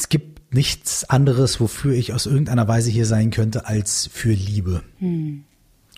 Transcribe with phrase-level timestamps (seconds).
[0.00, 4.82] es gibt nichts anderes, wofür ich aus irgendeiner Weise hier sein könnte, als für Liebe.
[4.98, 5.44] Hm.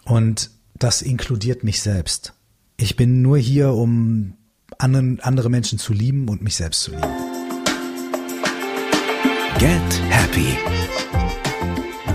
[0.04, 2.32] Und das inkludiert mich selbst.
[2.76, 4.34] Ich bin nur hier, um
[4.76, 7.06] anderen, andere Menschen zu lieben und mich selbst zu lieben.
[9.60, 10.56] Get Happy.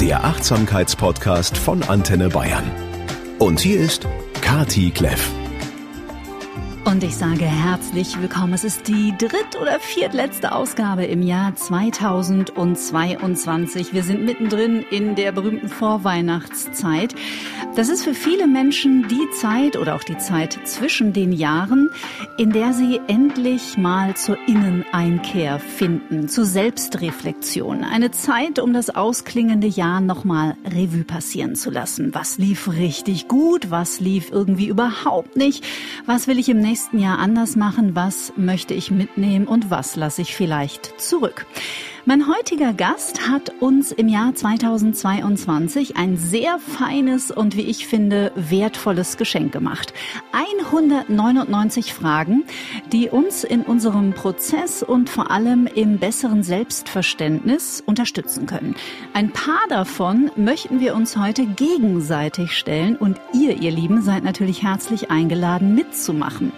[0.02, 2.70] Der Achtsamkeitspodcast von Antenne Bayern.
[3.40, 4.06] Und hier ist
[4.42, 5.37] Kati Kleff.
[6.88, 8.54] Und ich sage herzlich willkommen.
[8.54, 13.92] Es ist die dritt- oder viertletzte Ausgabe im Jahr 2022.
[13.92, 17.14] Wir sind mittendrin in der berühmten Vorweihnachtszeit.
[17.78, 21.92] Das ist für viele Menschen die Zeit oder auch die Zeit zwischen den Jahren,
[22.40, 27.84] in der sie endlich mal zur Inneneinkehr finden, zur Selbstreflexion.
[27.84, 32.16] Eine Zeit, um das ausklingende Jahr nochmal Revue passieren zu lassen.
[32.16, 33.70] Was lief richtig gut?
[33.70, 35.64] Was lief irgendwie überhaupt nicht?
[36.08, 37.96] Was will ich im nächsten Jahr anders machen?
[37.96, 41.46] Was möchte ich mitnehmen und was lasse ich vielleicht zurück?
[42.08, 48.32] Mein heutiger Gast hat uns im Jahr 2022 ein sehr feines und wie ich finde
[48.34, 49.94] wertvolles Geschenk gemacht.
[50.32, 52.46] 199 Fragen,
[52.94, 58.76] die uns in unserem Prozess und vor allem im besseren Selbstverständnis unterstützen können.
[59.14, 64.64] Ein paar davon möchten wir uns heute gegenseitig stellen und ihr, ihr Lieben, seid natürlich
[64.64, 66.54] herzlich eingeladen mitzumachen.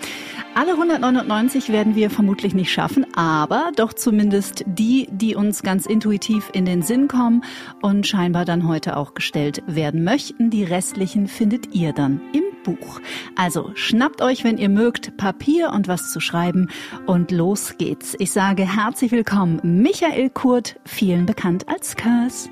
[0.55, 6.50] Alle 199 werden wir vermutlich nicht schaffen, aber doch zumindest die, die uns ganz intuitiv
[6.53, 7.44] in den Sinn kommen
[7.81, 10.50] und scheinbar dann heute auch gestellt werden möchten.
[10.50, 13.00] Die restlichen findet ihr dann im Buch.
[13.36, 16.70] Also schnappt euch, wenn ihr mögt, Papier und was zu schreiben
[17.05, 18.16] und los geht's.
[18.20, 22.50] Ich sage herzlich willkommen, Michael Kurt, vielen bekannt als Curse.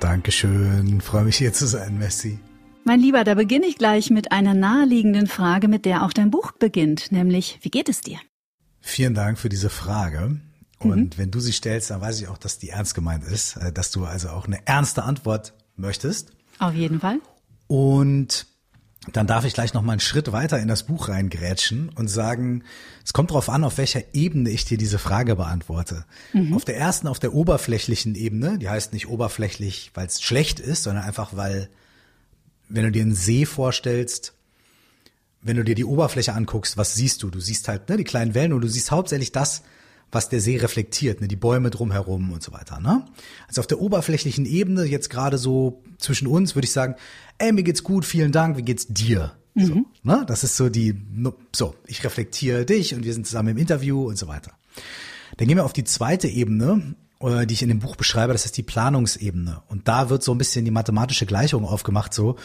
[0.00, 2.40] Dankeschön, freue mich hier zu sein, Messi.
[2.84, 6.52] Mein Lieber, da beginne ich gleich mit einer naheliegenden Frage, mit der auch dein Buch
[6.52, 8.18] beginnt, nämlich, wie geht es dir?
[8.80, 10.40] Vielen Dank für diese Frage.
[10.78, 11.18] Und mhm.
[11.18, 13.90] wenn du sie stellst, dann weiß ich auch, dass die ernst gemeint ist, äh, dass
[13.90, 16.32] du also auch eine ernste Antwort möchtest.
[16.58, 17.20] Auf jeden Fall.
[17.66, 18.46] Und
[19.12, 22.64] dann darf ich gleich noch mal einen Schritt weiter in das Buch reingrätschen und sagen,
[23.04, 26.04] es kommt darauf an, auf welcher Ebene ich dir diese Frage beantworte.
[26.32, 26.54] Mhm.
[26.54, 30.82] Auf der ersten, auf der oberflächlichen Ebene, die heißt nicht oberflächlich, weil es schlecht ist,
[30.82, 31.70] sondern einfach, weil
[32.68, 34.34] wenn du dir einen See vorstellst,
[35.42, 37.30] wenn du dir die Oberfläche anguckst, was siehst du?
[37.30, 39.62] Du siehst halt ne, die kleinen Wellen und du siehst hauptsächlich das,
[40.10, 42.80] was der See reflektiert, ne, die Bäume drumherum und so weiter.
[42.80, 43.04] Ne?
[43.46, 46.96] Also auf der oberflächlichen Ebene, jetzt gerade so zwischen uns, würde ich sagen,
[47.38, 49.32] ey, mir geht's gut, vielen Dank, wie geht's dir?
[49.54, 49.66] Mhm.
[49.66, 50.24] So, ne?
[50.26, 50.94] Das ist so die,
[51.54, 54.52] so, ich reflektiere dich und wir sind zusammen im Interview und so weiter.
[55.36, 58.56] Dann gehen wir auf die zweite Ebene die ich in dem Buch beschreibe, das ist
[58.56, 59.62] die Planungsebene.
[59.68, 62.36] Und da wird so ein bisschen die mathematische Gleichung aufgemacht, so,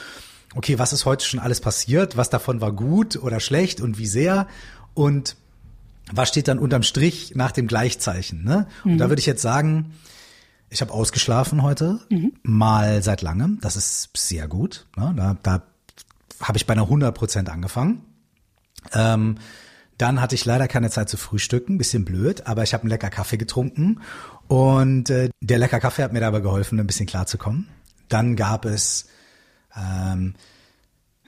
[0.56, 4.08] okay, was ist heute schon alles passiert, was davon war gut oder schlecht und wie
[4.08, 4.48] sehr
[4.94, 5.36] und
[6.12, 8.44] was steht dann unterm Strich nach dem Gleichzeichen.
[8.44, 8.68] Ne?
[8.84, 8.98] Und mhm.
[8.98, 9.94] da würde ich jetzt sagen,
[10.70, 12.34] ich habe ausgeschlafen heute, mhm.
[12.42, 14.88] mal seit langem, das ist sehr gut.
[14.98, 15.14] Ne?
[15.16, 15.64] Da, da
[16.42, 18.04] habe ich bei einer 100 Prozent angefangen.
[18.92, 19.38] Ähm,
[19.98, 23.10] dann hatte ich leider keine Zeit zu frühstücken, bisschen blöd, aber ich habe einen lecker
[23.10, 24.02] Kaffee getrunken
[24.48, 27.68] und äh, der lecker Kaffee hat mir dabei geholfen, ein bisschen klarzukommen.
[28.10, 29.08] Dann gab es
[29.76, 30.36] ähm,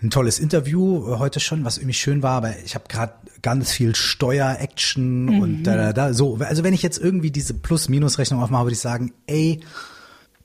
[0.01, 3.95] ein tolles Interview heute schon, was irgendwie schön war, aber ich habe gerade ganz viel
[3.95, 5.39] Steuer-Action mhm.
[5.39, 6.13] und da, da, da.
[6.13, 9.61] So, also wenn ich jetzt irgendwie diese Plus-Minus-Rechnung aufmache, würde ich sagen, ey,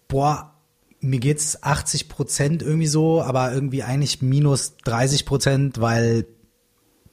[0.09, 0.54] boah,
[1.00, 6.26] mir geht's 80 Prozent irgendwie so, aber irgendwie eigentlich minus 30 Prozent, weil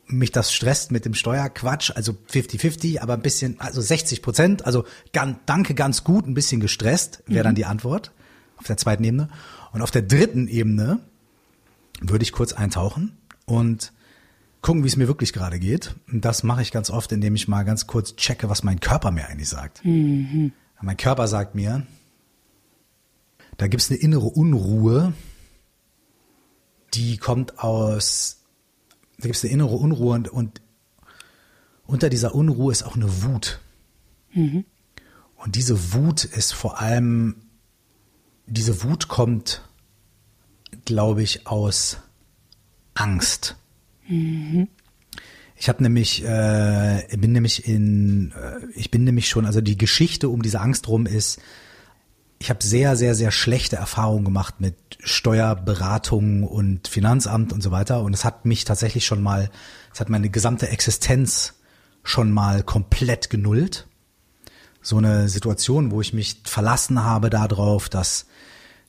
[0.08, 4.86] mich das stresst mit dem Steuerquatsch, also 50-50, aber ein bisschen, also 60 Prozent, also
[5.14, 7.58] ganz, danke ganz gut, ein bisschen gestresst, wäre dann mhm.
[7.58, 8.12] die Antwort
[8.58, 9.30] auf der zweiten Ebene.
[9.72, 11.00] Und auf der dritten Ebene
[12.02, 13.92] würde ich kurz eintauchen und
[14.62, 15.96] gucken, wie es mir wirklich gerade geht.
[16.12, 19.12] Und das mache ich ganz oft, indem ich mal ganz kurz checke, was mein Körper
[19.12, 19.84] mir eigentlich sagt.
[19.86, 20.52] Mhm.
[20.82, 21.86] Mein Körper sagt mir,
[23.58, 25.14] da gibt's eine innere Unruhe,
[26.94, 28.37] die kommt aus
[29.18, 30.62] da gibt es eine innere Unruhe und, und,
[31.86, 33.60] unter dieser Unruhe ist auch eine Wut.
[34.34, 34.66] Mhm.
[35.38, 37.36] Und diese Wut ist vor allem,
[38.46, 39.62] diese Wut kommt,
[40.86, 41.98] glaube ich, aus
[42.94, 43.56] Angst.
[44.08, 44.68] Mhm.
[45.56, 50.30] Ich habe nämlich, äh, bin nämlich in, äh, ich bin nämlich schon, also die Geschichte
[50.30, 51.40] um diese Angst rum ist,
[52.40, 58.02] ich habe sehr, sehr, sehr schlechte Erfahrungen gemacht mit Steuerberatung und Finanzamt und so weiter.
[58.02, 59.50] Und es hat mich tatsächlich schon mal,
[59.94, 61.56] es hat meine gesamte Existenz
[62.04, 63.88] schon mal komplett genullt.
[64.82, 68.28] So eine Situation, wo ich mich verlassen habe darauf, dass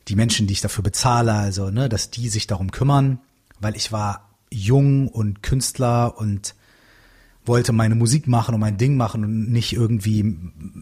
[0.08, 3.20] die Menschen, die ich dafür bezahle, also, ne, dass die sich darum kümmern,
[3.60, 6.54] weil ich war jung und Künstler und
[7.48, 10.36] wollte meine Musik machen und mein Ding machen und nicht irgendwie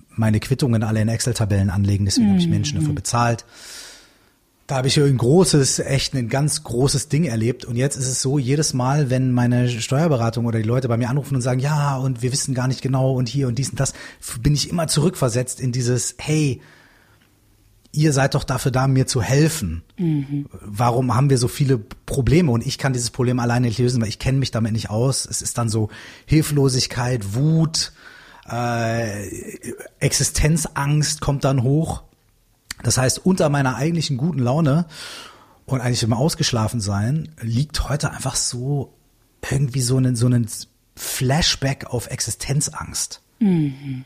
[0.08, 2.04] meine Quittungen alle in Excel-Tabellen anlegen.
[2.04, 2.30] Deswegen mhm.
[2.32, 3.44] habe ich Menschen dafür bezahlt.
[4.66, 7.64] Da habe ich ein großes, echt ein ganz großes Ding erlebt.
[7.64, 11.08] Und jetzt ist es so, jedes Mal, wenn meine Steuerberatung oder die Leute bei mir
[11.08, 13.78] anrufen und sagen, ja, und wir wissen gar nicht genau und hier und dies und
[13.78, 13.92] das,
[14.42, 16.60] bin ich immer zurückversetzt in dieses, hey,
[17.96, 19.82] ihr seid doch dafür da, mir zu helfen.
[19.98, 20.46] Mhm.
[20.52, 22.52] Warum haben wir so viele Probleme?
[22.52, 25.26] Und ich kann dieses Problem alleine nicht lösen, weil ich kenne mich damit nicht aus.
[25.26, 25.88] Es ist dann so
[26.26, 27.92] Hilflosigkeit, Wut,
[28.48, 29.28] äh,
[29.98, 32.04] Existenzangst kommt dann hoch.
[32.82, 34.86] Das heißt, unter meiner eigentlichen guten Laune
[35.64, 38.92] und eigentlich im Ausgeschlafen sein liegt heute einfach so
[39.50, 40.46] irgendwie so ein so ein
[40.96, 43.22] Flashback auf Existenzangst.
[43.38, 44.04] Mhm.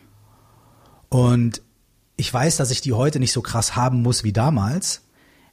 [1.09, 1.63] Und
[2.21, 5.01] ich weiß, dass ich die heute nicht so krass haben muss wie damals.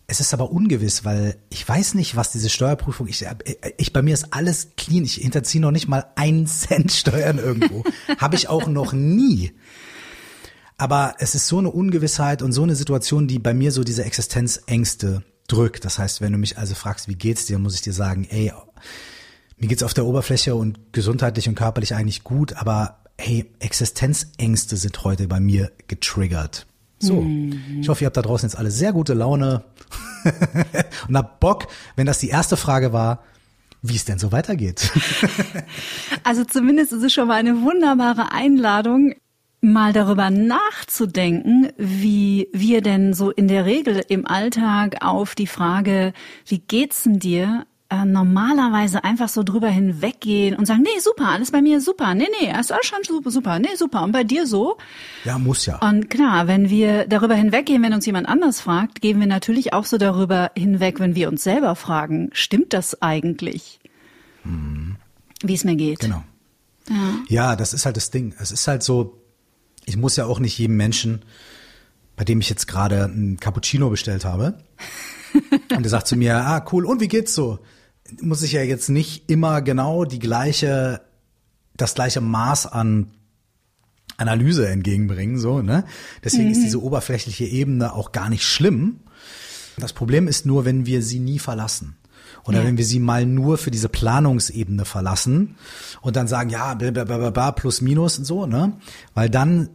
[0.05, 3.25] Es ist aber ungewiss, weil ich weiß nicht, was diese Steuerprüfung, ich,
[3.77, 5.05] ich bei mir ist alles clean.
[5.05, 7.85] Ich hinterziehe noch nicht mal einen Cent Steuern irgendwo.
[8.17, 9.53] Habe ich auch noch nie.
[10.77, 14.03] Aber es ist so eine Ungewissheit und so eine Situation, die bei mir so diese
[14.03, 15.85] Existenzängste drückt.
[15.85, 18.51] Das heißt, wenn du mich also fragst, wie geht's dir, muss ich dir sagen, ey,
[19.57, 25.03] mir geht's auf der Oberfläche und gesundheitlich und körperlich eigentlich gut, aber hey, Existenzängste sind
[25.03, 26.67] heute bei mir getriggert.
[26.99, 27.79] So, mhm.
[27.81, 29.63] ich hoffe, ihr habt da draußen jetzt alle sehr gute Laune
[31.07, 33.23] und habt Bock, wenn das die erste Frage war,
[33.83, 34.91] wie es denn so weitergeht.
[36.23, 39.13] also zumindest ist es schon mal eine wunderbare Einladung,
[39.61, 46.13] mal darüber nachzudenken, wie wir denn so in der Regel im Alltag auf die Frage,
[46.45, 51.51] wie geht's denn dir, äh, normalerweise einfach so drüber hinweggehen und sagen, nee, super, alles
[51.51, 54.45] bei mir super, nee, nee, ist alles schon super, super, nee, super, und bei dir
[54.45, 54.77] so?
[55.23, 55.77] Ja, muss ja.
[55.79, 59.85] Und klar, wenn wir darüber hinweggehen, wenn uns jemand anders fragt, gehen wir natürlich auch
[59.85, 63.79] so darüber hinweg, wenn wir uns selber fragen, stimmt das eigentlich?
[64.43, 64.97] Mhm.
[65.43, 65.99] Wie es mir geht.
[65.99, 66.23] Genau.
[66.89, 66.95] Ja.
[67.27, 68.33] ja, das ist halt das Ding.
[68.39, 69.21] Es ist halt so,
[69.85, 71.21] ich muss ja auch nicht jedem Menschen,
[72.15, 74.57] bei dem ich jetzt gerade ein Cappuccino bestellt habe,
[75.75, 77.59] und der sagt zu mir, ah, cool, und wie geht's so?
[78.21, 81.01] Muss ich ja jetzt nicht immer genau die gleiche,
[81.75, 83.11] das gleiche Maß an
[84.17, 85.85] Analyse entgegenbringen, so, ne?
[86.23, 86.51] Deswegen mhm.
[86.51, 89.01] ist diese oberflächliche Ebene auch gar nicht schlimm.
[89.77, 91.97] Das Problem ist nur, wenn wir sie nie verlassen.
[92.43, 92.65] Oder ja.
[92.65, 95.55] wenn wir sie mal nur für diese Planungsebene verlassen
[96.01, 98.73] und dann sagen, ja, blablabla, plus minus und so, ne?
[99.13, 99.69] Weil dann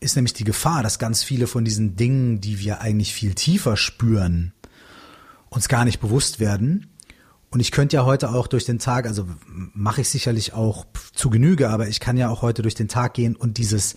[0.00, 3.76] ist nämlich die Gefahr, dass ganz viele von diesen Dingen, die wir eigentlich viel tiefer
[3.76, 4.52] spüren,
[5.50, 6.86] uns gar nicht bewusst werden.
[7.50, 10.84] Und ich könnte ja heute auch durch den Tag, also mache ich sicherlich auch
[11.14, 13.94] zu Genüge, aber ich kann ja auch heute durch den Tag gehen und dieses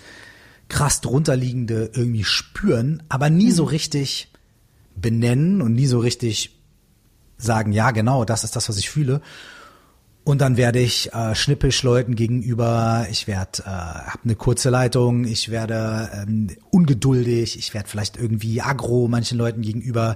[0.69, 3.69] krass drunterliegende irgendwie spüren, aber nie so mhm.
[3.69, 4.31] richtig
[4.95, 6.57] benennen und nie so richtig
[7.38, 9.21] sagen, ja, genau, das ist das, was ich fühle.
[10.23, 15.25] Und dann werde ich äh, schnippisch Leuten gegenüber, ich werde, äh, habe eine kurze Leitung,
[15.25, 20.15] ich werde ähm, ungeduldig, ich werde vielleicht irgendwie aggro manchen Leuten gegenüber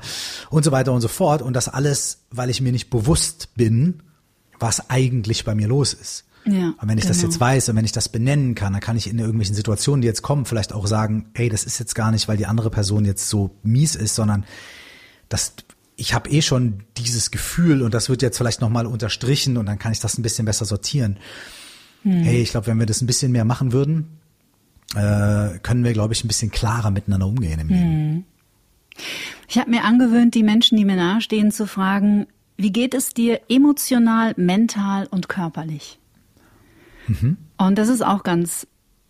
[0.51, 1.41] und so weiter und so fort.
[1.41, 4.03] Und das alles, weil ich mir nicht bewusst bin,
[4.59, 6.25] was eigentlich bei mir los ist.
[6.45, 7.15] Ja, und wenn ich genau.
[7.15, 10.01] das jetzt weiß und wenn ich das benennen kann, dann kann ich in irgendwelchen Situationen,
[10.01, 12.69] die jetzt kommen, vielleicht auch sagen, hey, das ist jetzt gar nicht, weil die andere
[12.69, 14.45] Person jetzt so mies ist, sondern
[15.27, 15.53] das
[15.97, 19.79] ich habe eh schon dieses Gefühl und das wird jetzt vielleicht nochmal unterstrichen und dann
[19.79, 21.17] kann ich das ein bisschen besser sortieren.
[22.03, 22.23] Hm.
[22.23, 24.19] Hey, ich glaube, wenn wir das ein bisschen mehr machen würden,
[24.95, 27.81] äh, können wir, glaube ich, ein bisschen klarer miteinander umgehen im Leben.
[27.81, 28.23] Hm.
[29.47, 33.41] Ich habe mir angewöhnt, die Menschen, die mir nahestehen, zu fragen, wie geht es dir
[33.49, 35.99] emotional, mental und körperlich?
[37.07, 37.37] Mhm.
[37.57, 38.67] Und das ist auch ganz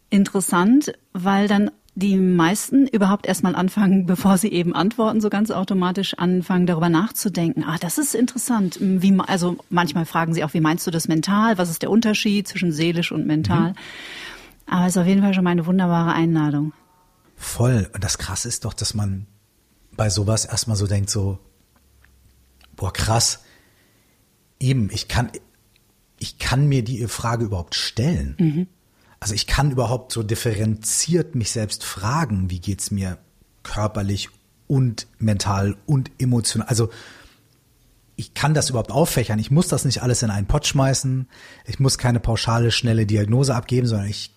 [0.10, 6.14] interessant, weil dann die meisten überhaupt erstmal anfangen, bevor sie eben antworten, so ganz automatisch
[6.16, 7.64] anfangen, darüber nachzudenken.
[7.64, 8.78] Ah, das ist interessant.
[8.80, 11.58] Wie, also manchmal fragen sie auch, wie meinst du das mental?
[11.58, 13.72] Was ist der Unterschied zwischen seelisch und mental?
[13.72, 13.76] Mhm.
[14.68, 16.74] Aber es ist auf jeden Fall schon mal eine wunderbare Einladung.
[17.38, 17.90] Voll.
[17.94, 19.28] Und das Krasse ist doch, dass man
[19.96, 21.40] bei sowas erstmal so denkt, so,
[22.76, 23.44] boah, krass.
[24.60, 25.30] Eben, ich kann,
[26.20, 28.36] ich kann mir die Frage überhaupt stellen.
[28.40, 28.68] Mhm.
[29.26, 33.18] Also ich kann überhaupt so differenziert mich selbst fragen, wie geht's mir
[33.64, 34.30] körperlich
[34.68, 36.68] und mental und emotional.
[36.68, 36.92] Also
[38.16, 39.40] ich kann das überhaupt auffächern.
[39.40, 41.28] Ich muss das nicht alles in einen Pott schmeißen.
[41.66, 44.32] Ich muss keine pauschale, schnelle Diagnose abgeben, sondern ich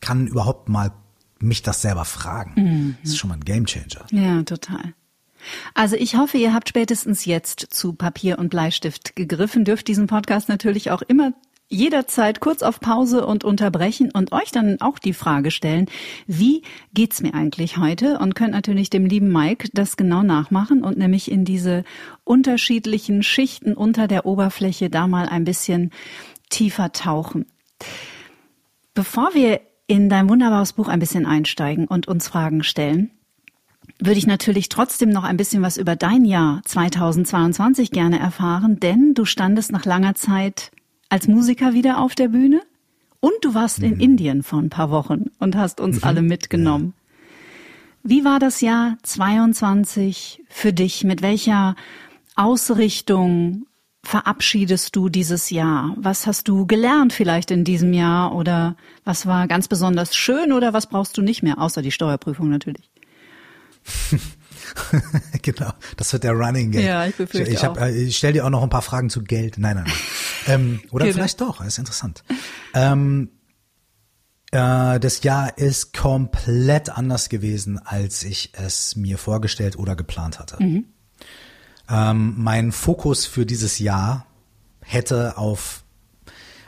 [0.00, 0.92] kann überhaupt mal
[1.38, 2.52] mich das selber fragen.
[2.56, 2.96] Mhm.
[3.00, 4.04] Das ist schon mal ein Gamechanger.
[4.10, 4.92] Ja, total.
[5.72, 10.50] Also ich hoffe, ihr habt spätestens jetzt zu Papier und Bleistift gegriffen, dürft diesen Podcast
[10.50, 11.32] natürlich auch immer
[11.68, 15.86] jederzeit kurz auf Pause und unterbrechen und euch dann auch die Frage stellen,
[16.26, 16.62] wie
[16.94, 18.18] geht's mir eigentlich heute?
[18.18, 21.84] Und könnt natürlich dem lieben Mike das genau nachmachen und nämlich in diese
[22.24, 25.90] unterschiedlichen Schichten unter der Oberfläche da mal ein bisschen
[26.48, 27.46] tiefer tauchen.
[28.94, 33.10] Bevor wir in dein wunderbares Buch ein bisschen einsteigen und uns Fragen stellen,
[34.00, 39.14] würde ich natürlich trotzdem noch ein bisschen was über dein Jahr 2022 gerne erfahren, denn
[39.14, 40.70] du standest nach langer Zeit
[41.08, 42.60] als Musiker wieder auf der Bühne
[43.20, 43.84] und du warst mhm.
[43.92, 46.04] in Indien vor ein paar Wochen und hast uns mhm.
[46.04, 46.94] alle mitgenommen.
[48.02, 51.04] Wie war das Jahr 22 für dich?
[51.04, 51.74] Mit welcher
[52.36, 53.66] Ausrichtung
[54.04, 55.94] verabschiedest du dieses Jahr?
[55.98, 60.72] Was hast du gelernt vielleicht in diesem Jahr oder was war ganz besonders schön oder
[60.72, 62.90] was brauchst du nicht mehr, außer die Steuerprüfung natürlich?
[65.42, 66.84] genau, das wird der Running Gag.
[66.84, 69.22] Ja, ich befürchte Ich, ich, hab, ich stelle dir auch noch ein paar Fragen zu
[69.22, 69.58] Geld.
[69.58, 69.96] Nein, nein, nein.
[70.46, 71.16] ähm, oder genau.
[71.16, 72.24] vielleicht doch, das ist interessant.
[72.74, 73.30] Ähm,
[74.50, 80.62] äh, das Jahr ist komplett anders gewesen, als ich es mir vorgestellt oder geplant hatte.
[80.62, 80.86] Mhm.
[81.90, 84.26] Ähm, mein Fokus für dieses Jahr
[84.80, 85.84] hätte auf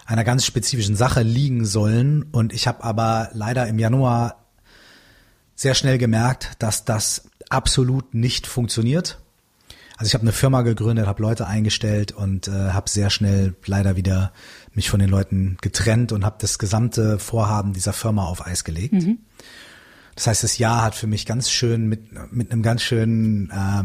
[0.07, 4.47] einer ganz spezifischen Sache liegen sollen und ich habe aber leider im Januar
[5.54, 9.19] sehr schnell gemerkt, dass das absolut nicht funktioniert.
[9.99, 13.97] Also ich habe eine Firma gegründet, habe Leute eingestellt und äh, habe sehr schnell leider
[13.97, 14.33] wieder
[14.73, 18.95] mich von den Leuten getrennt und habe das gesamte Vorhaben dieser Firma auf Eis gelegt.
[18.95, 19.19] Mhm.
[20.14, 23.85] Das heißt, das Jahr hat für mich ganz schön mit mit einem ganz schönen äh,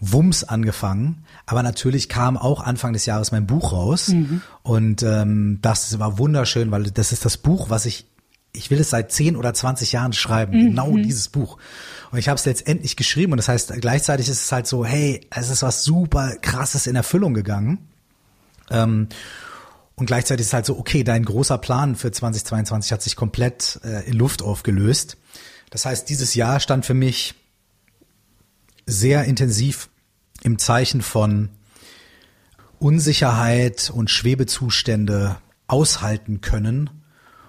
[0.00, 1.24] Wumms angefangen.
[1.44, 4.40] Aber natürlich kam auch Anfang des Jahres mein Buch raus mhm.
[4.62, 8.06] und ähm, das war wunderschön, weil das ist das Buch, was ich
[8.54, 10.66] ich will es seit 10 oder 20 Jahren schreiben, mhm.
[10.68, 11.58] genau dieses Buch.
[12.14, 15.26] Und ich habe es letztendlich geschrieben und das heißt, gleichzeitig ist es halt so, hey,
[15.30, 17.88] es ist was super krasses in Erfüllung gegangen.
[18.70, 19.08] Ähm,
[19.96, 23.80] und gleichzeitig ist es halt so, okay, dein großer Plan für 2022 hat sich komplett
[23.82, 25.16] äh, in Luft aufgelöst.
[25.70, 27.34] Das heißt, dieses Jahr stand für mich
[28.86, 29.88] sehr intensiv
[30.44, 31.48] im Zeichen von
[32.78, 36.90] Unsicherheit und Schwebezustände aushalten können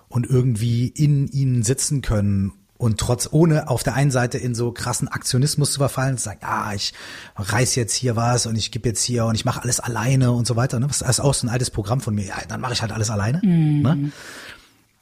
[0.08, 4.72] und irgendwie in ihnen sitzen können und trotz ohne auf der einen Seite in so
[4.72, 6.94] krassen Aktionismus zu verfallen zu sagen, ah, ich
[7.38, 10.46] reiß jetzt hier was und ich gebe jetzt hier und ich mache alles alleine und
[10.46, 10.80] so weiter.
[10.80, 10.88] Ne?
[10.88, 12.26] Das ist auch so ein altes Programm von mir.
[12.26, 13.40] Ja, dann mache ich halt alles alleine.
[13.44, 13.82] Mhm.
[13.82, 14.12] Ne?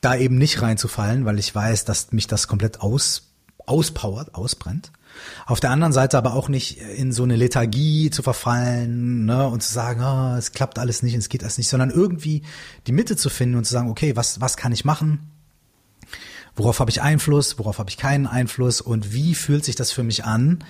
[0.01, 3.29] Da eben nicht reinzufallen, weil ich weiß, dass mich das komplett aus
[3.65, 4.91] auspowert, ausbrennt.
[5.45, 9.63] Auf der anderen Seite aber auch nicht in so eine Lethargie zu verfallen ne, und
[9.63, 12.41] zu sagen, oh, es klappt alles nicht, es geht alles nicht, sondern irgendwie
[12.87, 15.19] die Mitte zu finden und zu sagen, okay, was, was kann ich machen?
[16.55, 17.57] Worauf habe ich Einfluss?
[17.57, 18.81] Worauf habe ich keinen Einfluss?
[18.81, 20.63] Und wie fühlt sich das für mich an?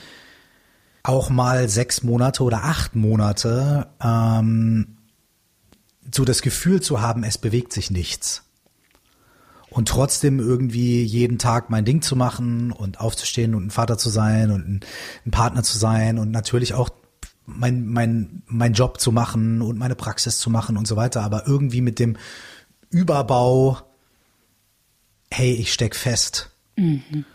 [1.03, 4.97] Auch mal sechs Monate oder acht Monate ähm,
[6.13, 8.43] so das Gefühl zu haben, es bewegt sich nichts
[9.73, 14.09] und trotzdem irgendwie jeden Tag mein Ding zu machen und aufzustehen und ein Vater zu
[14.09, 14.79] sein und ein,
[15.25, 16.91] ein Partner zu sein und natürlich auch
[17.45, 21.47] mein, mein, mein Job zu machen und meine Praxis zu machen und so weiter, aber
[21.47, 22.17] irgendwie mit dem
[22.89, 23.79] Überbau,
[25.33, 26.51] hey, ich steck fest.
[26.75, 27.25] Mhm.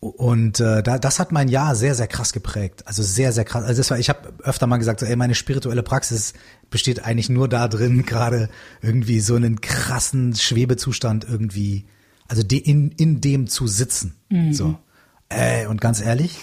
[0.00, 2.82] Und äh, da, das hat mein Jahr sehr, sehr krass geprägt.
[2.86, 3.64] Also sehr, sehr krass.
[3.64, 6.32] Also das war, ich habe öfter mal gesagt, so, ey, meine spirituelle Praxis
[6.70, 8.48] besteht eigentlich nur da drin, gerade
[8.80, 11.86] irgendwie so einen krassen Schwebezustand irgendwie,
[12.28, 14.16] also de, in, in dem zu sitzen.
[14.28, 14.54] Mhm.
[14.54, 14.78] So.
[15.28, 16.36] Äh, und ganz ehrlich,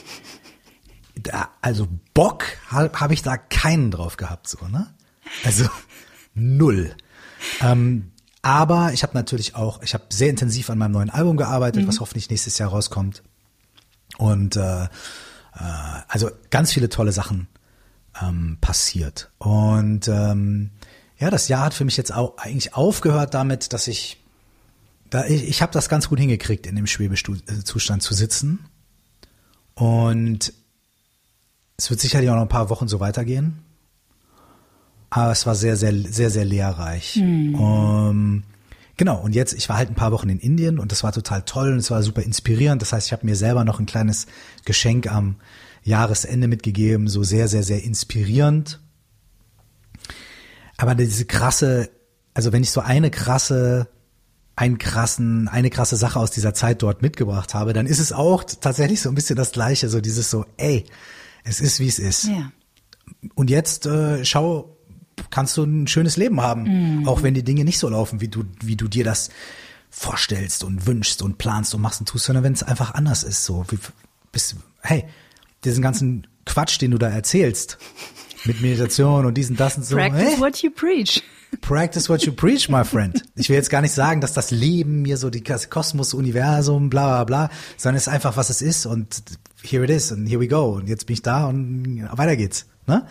[1.15, 4.87] da, also Bock habe hab ich da keinen drauf gehabt, so, ne?
[5.43, 5.65] Also
[6.33, 6.95] null.
[7.61, 8.11] Ähm,
[8.41, 11.87] aber ich habe natürlich auch, ich habe sehr intensiv an meinem neuen Album gearbeitet, mhm.
[11.87, 13.23] was hoffentlich nächstes Jahr rauskommt.
[14.17, 14.87] Und äh, äh,
[16.07, 17.47] also ganz viele tolle Sachen
[18.21, 19.31] ähm, passiert.
[19.37, 20.71] Und ähm,
[21.17, 24.19] ja, das Jahr hat für mich jetzt auch eigentlich aufgehört damit, dass ich
[25.09, 28.65] da ich, ich habe das ganz gut hingekriegt, in dem Schwebezustand zu sitzen.
[29.73, 30.53] Und
[31.77, 33.63] es wird sicherlich auch noch ein paar Wochen so weitergehen.
[35.09, 37.17] Aber es war sehr, sehr, sehr, sehr lehrreich.
[37.17, 37.55] Mhm.
[37.55, 38.43] Um,
[38.99, 41.43] Genau, und jetzt, ich war halt ein paar Wochen in Indien und das war total
[41.43, 42.81] toll und es war super inspirierend.
[42.81, 44.27] Das heißt, ich habe mir selber noch ein kleines
[44.65, 45.37] Geschenk am
[45.85, 48.81] Jahresende mitgegeben, so sehr, sehr, sehr inspirierend.
[50.75, 51.89] Aber diese krasse,
[52.33, 53.87] also wenn ich so eine krasse,
[54.57, 58.43] einen krassen, eine krasse Sache aus dieser Zeit dort mitgebracht habe, dann ist es auch
[58.43, 60.83] tatsächlich so ein bisschen das Gleiche, so dieses so, ey,
[61.45, 62.25] es ist wie es ist.
[62.25, 62.51] Ja.
[63.35, 64.75] Und jetzt äh, schau
[65.29, 67.07] kannst du ein schönes Leben haben, mhm.
[67.07, 69.29] auch wenn die Dinge nicht so laufen, wie du, wie du dir das
[69.89, 73.43] vorstellst und wünschst und planst und machst und tust, sondern wenn es einfach anders ist,
[73.43, 73.79] so wie
[74.31, 75.05] bist, hey,
[75.63, 77.77] diesen ganzen Quatsch, den du da erzählst,
[78.45, 79.95] mit Meditation und diesen, das und so.
[79.95, 81.21] Practice hey, what you preach.
[81.61, 83.23] Practice what you preach, my friend.
[83.35, 87.07] Ich will jetzt gar nicht sagen, dass das Leben mir so die Kosmos, Universum, bla
[87.07, 89.23] bla bla, sondern es ist einfach, was es ist und
[89.63, 92.67] here it is und here we go und jetzt bin ich da und weiter geht's.
[92.85, 93.05] Ne?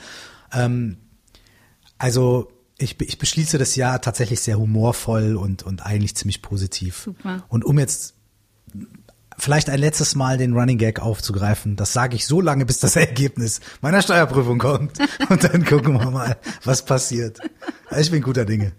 [0.53, 0.99] Ähm,
[1.99, 7.03] also ich, ich beschließe das Jahr tatsächlich sehr humorvoll und, und eigentlich ziemlich positiv.
[7.05, 7.45] Super.
[7.49, 8.15] Und um jetzt
[9.37, 12.97] vielleicht ein letztes Mal den Running Gag aufzugreifen, das sage ich so lange, bis das
[12.97, 14.99] Ergebnis meiner Steuerprüfung kommt.
[15.29, 17.41] Und dann gucken wir mal, was passiert.
[17.99, 18.73] Ich bin guter Dinge.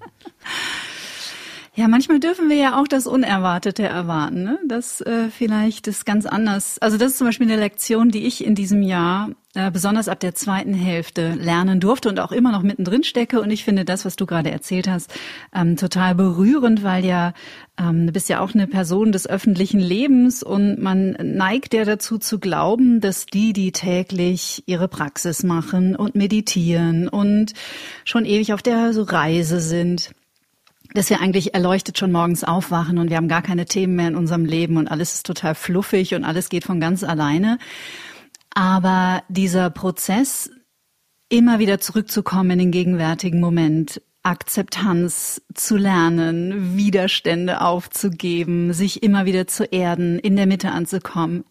[1.75, 4.59] Ja, manchmal dürfen wir ja auch das Unerwartete erwarten, ne?
[4.67, 6.77] dass äh, vielleicht das ganz anders.
[6.79, 10.20] Also das ist zum Beispiel eine Lektion, die ich in diesem Jahr äh, besonders ab
[10.20, 13.41] der zweiten Hälfte lernen durfte und auch immer noch mittendrin stecke.
[13.41, 15.12] Und ich finde das, was du gerade erzählt hast,
[15.56, 17.34] ähm, total berührend, weil ja
[17.79, 22.20] ähm, du bist ja auch eine Person des öffentlichen Lebens und man neigt ja dazu
[22.20, 27.53] zu glauben, dass die, die täglich ihre Praxis machen und meditieren und
[28.06, 30.12] schon ewig auf der Reise sind,
[30.94, 34.15] dass wir eigentlich erleuchtet schon morgens aufwachen und wir haben gar keine Themen mehr in
[34.15, 37.58] unserem Leben und alles ist total fluffig und alles geht von ganz alleine.
[38.53, 40.50] Aber dieser Prozess,
[41.29, 49.48] immer wieder zurückzukommen in den gegenwärtigen Moment, Akzeptanz zu lernen, Widerstände aufzugeben, sich immer wieder
[49.48, 51.46] zu erden, in der Mitte anzukommen.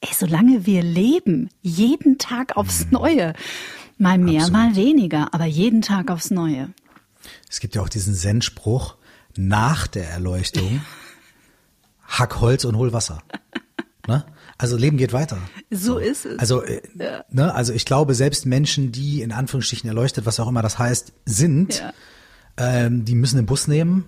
[0.00, 2.92] Ey, solange wir leben, jeden Tag aufs mhm.
[2.92, 3.32] Neue.
[3.98, 4.52] Mal mehr, Absolut.
[4.52, 6.70] mal weniger, aber jeden Tag aufs Neue.
[7.48, 8.96] Es gibt ja auch diesen Zen-Spruch,
[9.36, 10.80] nach der Erleuchtung,
[12.06, 13.22] hack Holz und hol Wasser.
[14.06, 14.24] Ne?
[14.60, 15.38] Also Leben geht weiter.
[15.70, 15.98] So, so.
[15.98, 16.38] ist es.
[16.38, 17.24] Also, äh, ja.
[17.30, 21.14] ne, also ich glaube, selbst Menschen, die in Anführungsstrichen erleuchtet, was auch immer das heißt,
[21.24, 21.94] sind, ja.
[22.58, 24.04] ähm, die müssen den Bus nehmen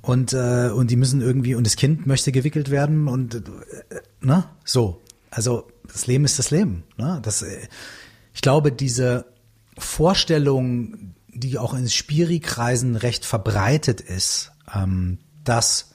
[0.00, 3.40] und äh, und die müssen irgendwie und das Kind möchte gewickelt werden und äh,
[4.22, 5.02] ne, so.
[5.30, 6.84] Also das Leben ist das Leben.
[6.96, 7.20] Ne?
[7.22, 7.68] Das, äh,
[8.32, 9.26] ich glaube, diese
[9.76, 15.90] Vorstellung, die auch in Spiri-Kreisen recht verbreitet ist, ähm, dass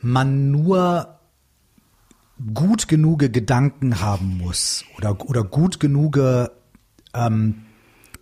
[0.00, 1.18] man nur
[2.54, 6.18] gut genug Gedanken haben muss oder, oder gut genug
[7.14, 7.62] ähm,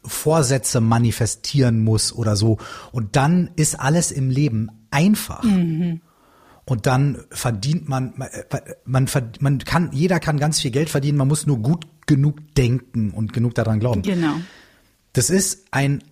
[0.05, 2.59] Vorsätze manifestieren muss oder so.
[2.93, 5.43] Und dann ist alles im Leben einfach.
[5.43, 6.01] Mhm.
[6.65, 8.15] Und dann verdient man,
[8.85, 9.09] man,
[9.41, 13.33] man kann, jeder kann ganz viel Geld verdienen, man muss nur gut genug denken und
[13.33, 14.03] genug daran glauben.
[14.03, 14.37] Genau.
[15.13, 16.05] Das ist ein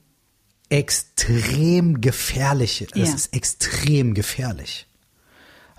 [0.69, 3.15] extrem gefährliche, das ja.
[3.15, 4.87] ist extrem gefährlich.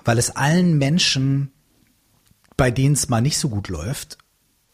[0.06, 1.52] Weil es allen Menschen,
[2.60, 4.18] bei denen es mal nicht so gut läuft,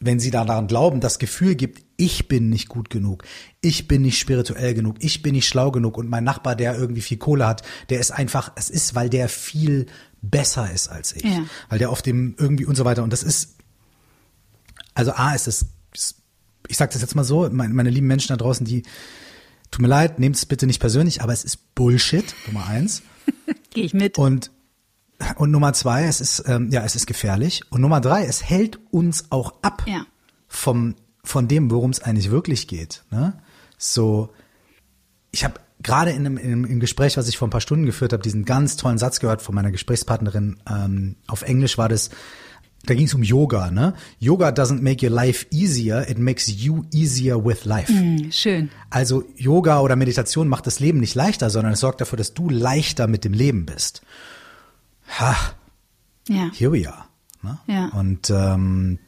[0.00, 3.22] wenn sie daran glauben, das Gefühl gibt, ich bin nicht gut genug,
[3.60, 7.00] ich bin nicht spirituell genug, ich bin nicht schlau genug und mein Nachbar, der irgendwie
[7.00, 9.86] viel Kohle hat, der ist einfach, es ist, weil der viel
[10.20, 11.46] besser ist als ich, ja.
[11.68, 13.54] weil der auf dem irgendwie und so weiter und das ist,
[14.94, 15.66] also A ist es,
[16.66, 18.82] ich sag das jetzt mal so, meine, meine lieben Menschen da draußen, die
[19.70, 23.02] Tut mir leid, nehmt es bitte nicht persönlich, aber es ist Bullshit, Nummer eins.
[23.70, 24.16] Gehe ich mit.
[24.16, 24.50] Und,
[25.36, 27.62] und Nummer zwei, es ist, ähm, ja, es ist gefährlich.
[27.70, 30.06] Und Nummer drei, es hält uns auch ab ja.
[30.48, 33.04] vom, von dem, worum es eigentlich wirklich geht.
[33.10, 33.34] Ne?
[33.78, 34.30] So,
[35.30, 38.12] ich habe gerade in einem, in einem Gespräch, was ich vor ein paar Stunden geführt
[38.12, 40.58] habe, diesen ganz tollen Satz gehört von meiner Gesprächspartnerin.
[40.68, 42.10] Ähm, auf Englisch war das,
[42.84, 43.94] da ging es um Yoga, ne?
[44.18, 47.92] Yoga doesn't make your life easier, it makes you easier with life.
[47.92, 48.70] Mm, schön.
[48.90, 52.48] Also Yoga oder Meditation macht das Leben nicht leichter, sondern es sorgt dafür, dass du
[52.48, 54.02] leichter mit dem Leben bist.
[55.08, 55.36] Ha.
[56.28, 56.50] Ja.
[56.52, 57.04] Here we are.
[57.42, 57.58] Ne?
[57.66, 57.86] Ja.
[57.88, 58.98] Und ähm,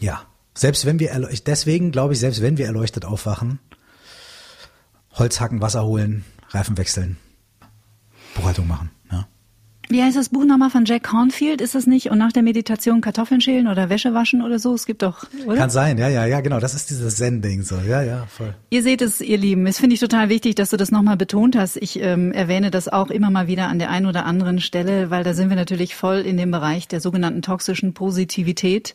[0.00, 0.22] ja,
[0.54, 3.58] selbst wenn wir erleuchtet, deswegen glaube ich, selbst wenn wir erleuchtet aufwachen,
[5.12, 7.16] Holz hacken, Wasser holen, Reifen wechseln,
[8.34, 8.90] Buchhaltung machen.
[9.88, 11.60] Wie heißt das Buch nochmal von Jack Hornfield?
[11.60, 12.10] Ist das nicht?
[12.10, 14.74] Und nach der Meditation Kartoffeln schälen oder Wäsche waschen oder so?
[14.74, 15.56] Es gibt doch, oder?
[15.56, 16.60] Kann sein, ja, ja, ja, genau.
[16.60, 17.76] Das ist dieses Zen-Ding so.
[17.86, 18.54] Ja, ja, voll.
[18.70, 19.66] Ihr seht es, ihr Lieben.
[19.66, 21.76] Es finde ich total wichtig, dass du das nochmal betont hast.
[21.76, 25.24] Ich ähm, erwähne das auch immer mal wieder an der einen oder anderen Stelle, weil
[25.24, 28.94] da sind wir natürlich voll in dem Bereich der sogenannten toxischen Positivität.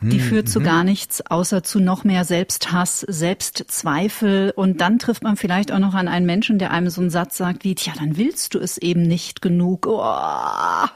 [0.00, 0.64] Die hm, führt zu mhm.
[0.64, 4.52] gar nichts, außer zu noch mehr Selbsthass, Selbstzweifel.
[4.54, 7.36] Und dann trifft man vielleicht auch noch an einen Menschen, der einem so einen Satz
[7.36, 9.86] sagt wie, tja, dann willst du es eben nicht genug.
[9.88, 10.86] Oh.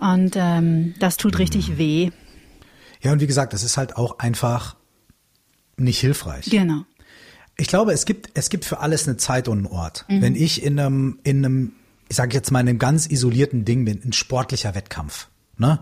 [0.00, 1.78] Und ähm, das tut richtig mhm.
[1.78, 2.10] weh.
[3.00, 4.76] Ja, und wie gesagt, das ist halt auch einfach
[5.76, 6.46] nicht hilfreich.
[6.50, 6.84] Genau.
[7.56, 10.04] Ich glaube, es gibt, es gibt für alles eine Zeit und einen Ort.
[10.08, 10.22] Mhm.
[10.22, 11.72] Wenn ich in einem, in einem,
[12.10, 15.78] ich sage jetzt mal, in einem ganz isolierten Ding bin, ein sportlicher Wettkampf, ne?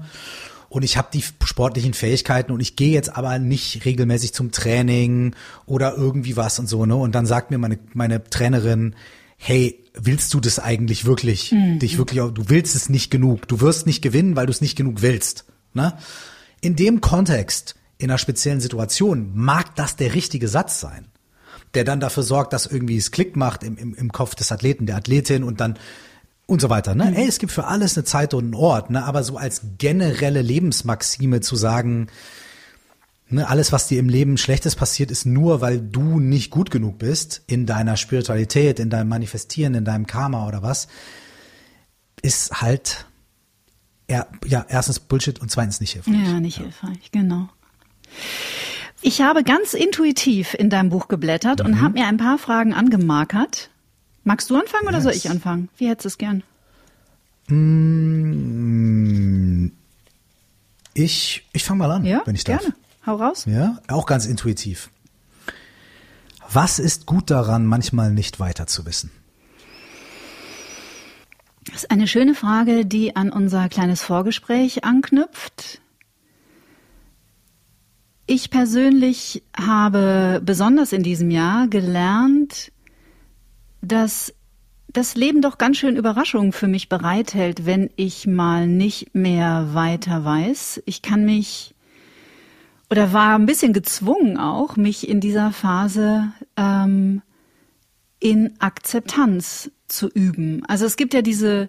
[0.72, 5.34] Und ich habe die sportlichen Fähigkeiten und ich gehe jetzt aber nicht regelmäßig zum Training
[5.66, 6.96] oder irgendwie was und so, ne?
[6.96, 8.94] Und dann sagt mir meine, meine Trainerin,
[9.36, 11.52] hey, willst du das eigentlich wirklich?
[11.52, 11.78] Mhm.
[11.78, 13.46] Dich wirklich, du willst es nicht genug.
[13.48, 15.44] Du wirst nicht gewinnen, weil du es nicht genug willst.
[15.74, 15.92] Ne?
[16.62, 21.08] In dem Kontext, in einer speziellen Situation, mag das der richtige Satz sein,
[21.74, 24.86] der dann dafür sorgt, dass irgendwie es Klick macht im, im, im Kopf des Athleten,
[24.86, 25.78] der Athletin und dann
[26.52, 26.94] und so weiter.
[26.94, 27.06] Ne?
[27.06, 27.14] Mhm.
[27.14, 29.04] Ey, es gibt für alles eine Zeit und einen Ort, ne?
[29.04, 32.08] aber so als generelle Lebensmaxime zu sagen,
[33.32, 36.98] Ne, alles, was dir im Leben Schlechtes passiert, ist nur, weil du nicht gut genug
[36.98, 40.86] bist in deiner Spiritualität, in deinem Manifestieren, in deinem Karma oder was,
[42.20, 43.06] ist halt
[44.10, 46.14] ja, ja erstens Bullshit und zweitens nicht hilfreich.
[46.14, 46.64] Ja, nicht ja.
[46.64, 47.48] hilfreich, genau.
[49.00, 51.66] Ich habe ganz intuitiv in deinem Buch geblättert mhm.
[51.66, 53.70] und habe mir ein paar Fragen angemarkert.
[54.24, 55.68] Magst du anfangen oder soll ich anfangen?
[55.76, 56.42] Wie hättest du es gern?
[57.48, 58.52] Mm,
[60.94, 62.60] ich ich fange mal an, ja, wenn ich darf.
[62.60, 62.74] Gerne.
[63.04, 63.46] Hau raus.
[63.46, 64.90] Ja, auch ganz intuitiv.
[66.52, 69.10] Was ist gut daran, manchmal nicht weiter zu wissen?
[71.64, 75.80] Das ist eine schöne Frage, die an unser kleines Vorgespräch anknüpft.
[78.26, 82.71] Ich persönlich habe besonders in diesem Jahr gelernt,
[83.82, 84.32] dass
[84.92, 90.24] das Leben doch ganz schön Überraschungen für mich bereithält, wenn ich mal nicht mehr weiter
[90.24, 90.82] weiß.
[90.86, 91.74] Ich kann mich
[92.90, 97.22] oder war ein bisschen gezwungen auch, mich in dieser Phase ähm,
[98.20, 100.62] in Akzeptanz zu üben.
[100.68, 101.68] Also es gibt ja diese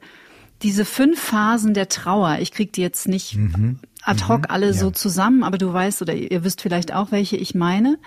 [0.63, 2.37] diese fünf Phasen der Trauer.
[2.39, 3.79] Ich krieg die jetzt nicht mhm.
[4.03, 4.45] ad hoc mhm.
[4.49, 4.73] alle ja.
[4.73, 7.97] so zusammen, aber du weißt oder ihr wisst vielleicht auch, welche ich meine.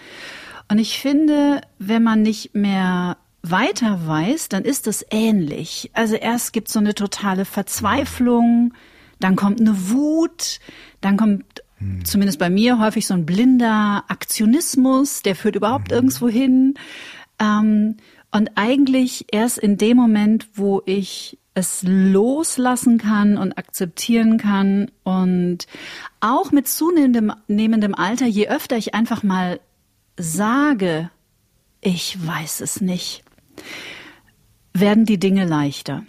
[0.68, 3.16] Und ich finde, wenn man nicht mehr
[3.50, 5.90] weiter weiß, dann ist es ähnlich.
[5.92, 8.74] Also erst gibt es so eine totale Verzweiflung,
[9.20, 10.60] dann kommt eine Wut,
[11.00, 12.04] dann kommt hm.
[12.04, 15.96] Zumindest bei mir häufig so ein blinder Aktionismus, der führt überhaupt hm.
[15.96, 16.74] irgendwo hin.
[17.38, 17.96] Ähm,
[18.32, 25.66] und eigentlich erst in dem Moment, wo ich es loslassen kann und akzeptieren kann und
[26.20, 29.58] auch mit zunehmendem Alter, je öfter ich einfach mal
[30.18, 31.10] sage,
[31.80, 33.24] ich weiß es nicht,
[34.72, 36.04] werden die Dinge leichter.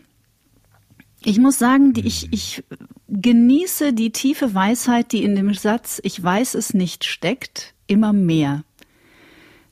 [1.24, 2.64] Ich muss sagen, die, ich, ich
[3.08, 8.64] genieße die tiefe Weisheit, die in dem Satz Ich weiß es nicht steckt, immer mehr.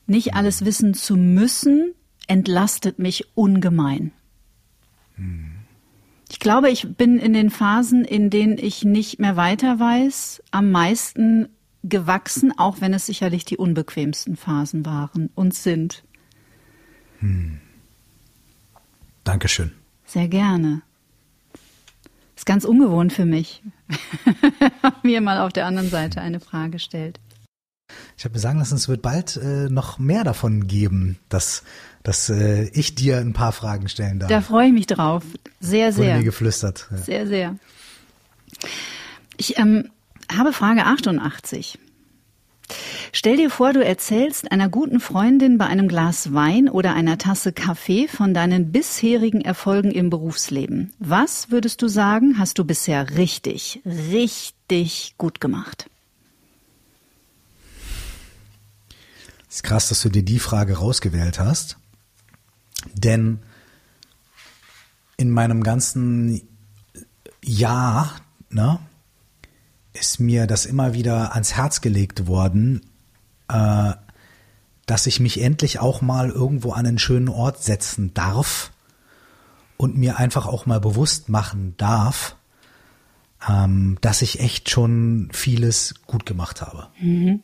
[0.06, 1.94] Nicht alles wissen zu müssen,
[2.26, 4.12] entlastet mich ungemein.
[6.28, 10.70] Ich glaube, ich bin in den Phasen, in denen ich nicht mehr weiter weiß, am
[10.70, 11.48] meisten
[11.82, 16.04] gewachsen, auch wenn es sicherlich die unbequemsten Phasen waren und sind.
[17.20, 17.60] Hm.
[19.26, 19.72] Dankeschön.
[20.06, 20.82] Sehr gerne.
[22.36, 23.62] Ist ganz ungewohnt für mich,
[25.02, 27.18] mir mal auf der anderen Seite eine Frage stellt.
[28.16, 31.64] Ich habe mir sagen lassen, es wird bald äh, noch mehr davon geben, dass,
[32.02, 34.28] dass äh, ich dir ein paar Fragen stellen darf.
[34.28, 35.24] Da freue ich mich drauf.
[35.60, 36.06] Sehr, sehr.
[36.06, 36.88] Wurde mir geflüstert.
[36.90, 36.96] Ja.
[36.98, 37.56] Sehr, sehr.
[39.36, 39.90] Ich ähm,
[40.32, 41.78] habe Frage 88.
[43.18, 47.50] Stell dir vor, du erzählst einer guten Freundin bei einem Glas Wein oder einer Tasse
[47.50, 50.92] Kaffee von deinen bisherigen Erfolgen im Berufsleben.
[50.98, 55.88] Was würdest du sagen, hast du bisher richtig, richtig gut gemacht?
[59.48, 61.78] ist krass, dass du dir die Frage rausgewählt hast.
[62.92, 63.38] Denn
[65.16, 66.42] in meinem ganzen
[67.42, 68.14] Jahr,
[68.50, 68.78] ne,
[69.94, 72.82] ist mir das immer wieder ans Herz gelegt worden,
[73.48, 73.92] äh,
[74.86, 78.70] dass ich mich endlich auch mal irgendwo an einen schönen Ort setzen darf
[79.76, 82.36] und mir einfach auch mal bewusst machen darf,
[83.48, 86.88] ähm, dass ich echt schon vieles gut gemacht habe.
[87.00, 87.42] Mhm.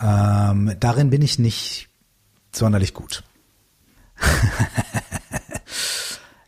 [0.00, 1.88] Ähm, darin bin ich nicht
[2.52, 3.22] sonderlich gut.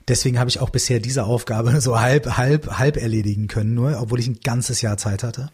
[0.09, 4.20] Deswegen habe ich auch bisher diese Aufgabe so halb, halb, halb erledigen können, nur, obwohl
[4.20, 5.51] ich ein ganzes Jahr Zeit hatte.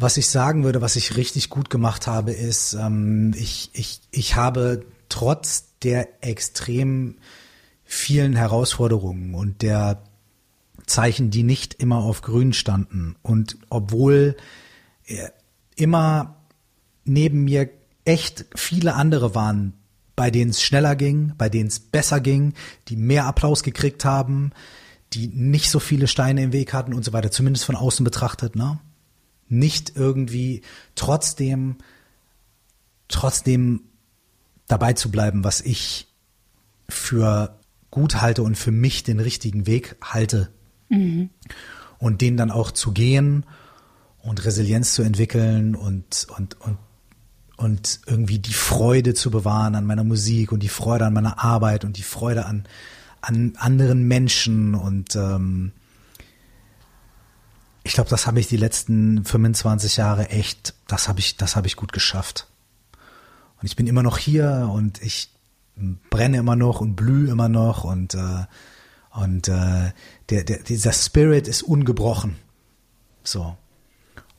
[0.00, 4.36] Was ich sagen würde, was ich richtig gut gemacht habe, ist, ähm, ich, ich, ich
[4.36, 7.16] habe trotz der extrem
[7.82, 10.04] vielen Herausforderungen und der
[10.86, 14.36] Zeichen, die nicht immer auf grün standen und obwohl
[15.06, 15.30] äh,
[15.74, 16.36] immer
[17.04, 17.68] neben mir
[18.04, 19.72] echt viele andere waren,
[20.14, 22.54] bei denen es schneller ging, bei denen es besser ging,
[22.86, 24.52] die mehr Applaus gekriegt haben,
[25.12, 28.54] die nicht so viele Steine im Weg hatten und so weiter, zumindest von außen betrachtet,
[28.54, 28.78] ne?
[29.48, 30.62] Nicht irgendwie
[30.94, 31.76] trotzdem,
[33.08, 33.82] trotzdem
[34.66, 36.08] dabei zu bleiben, was ich
[36.88, 37.58] für
[37.90, 40.50] gut halte und für mich den richtigen Weg halte.
[40.88, 41.30] Mhm.
[41.98, 43.44] Und den dann auch zu gehen
[44.22, 46.78] und Resilienz zu entwickeln und, und, und
[47.58, 51.84] und irgendwie die Freude zu bewahren an meiner Musik und die Freude an meiner Arbeit
[51.84, 52.64] und die Freude an,
[53.20, 55.72] an anderen Menschen und ähm,
[57.88, 61.66] ich glaube, das habe ich die letzten 25 Jahre echt, das habe ich, das habe
[61.66, 62.46] ich gut geschafft.
[63.60, 65.30] Und ich bin immer noch hier und ich
[66.10, 68.44] brenne immer noch und blühe immer noch und äh,
[69.10, 69.92] und äh,
[70.28, 72.36] der, der, dieser Spirit ist ungebrochen.
[73.24, 73.56] So.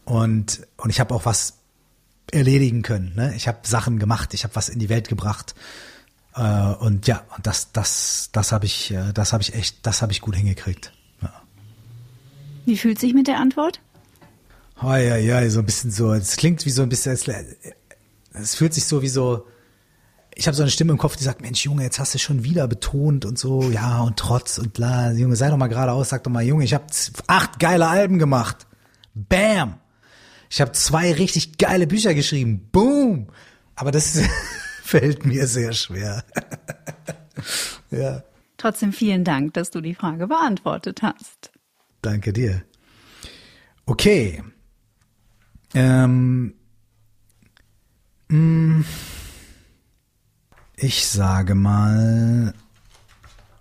[0.06, 1.56] Und, und ich habe auch was
[2.32, 3.14] erledigen können.
[3.16, 3.34] Ne?
[3.36, 5.56] Ich habe Sachen gemacht, ich habe was in die Welt gebracht.
[6.36, 10.02] Äh, und ja, und das, das, das habe ich, äh, das habe ich echt, das
[10.02, 10.94] habe ich gut hingekriegt.
[12.70, 13.82] Wie fühlt sich mit der Antwort?
[14.80, 16.14] Oh, ja, ja, so ein bisschen so.
[16.14, 17.18] Es klingt wie so ein bisschen.
[18.32, 19.48] Es fühlt sich so wie so.
[20.36, 22.44] Ich habe so eine Stimme im Kopf, die sagt: Mensch, Junge, jetzt hast du schon
[22.44, 25.12] wieder betont und so, ja und trotz und bla.
[25.14, 26.86] Junge, sei doch mal geradeaus, sag doch mal, Junge, ich habe
[27.26, 28.68] acht geile Alben gemacht.
[29.16, 29.80] Bam.
[30.52, 32.70] Ich habe zwei richtig geile Bücher geschrieben.
[32.72, 33.30] Boom.
[33.74, 34.22] Aber das
[34.84, 36.24] fällt mir sehr schwer.
[37.90, 38.22] ja.
[38.58, 41.50] Trotzdem vielen Dank, dass du die Frage beantwortet hast.
[42.02, 42.64] Danke dir.
[43.86, 44.44] Okay.
[45.74, 46.54] Ähm,
[48.30, 48.82] mm,
[50.78, 52.54] ich sage mal,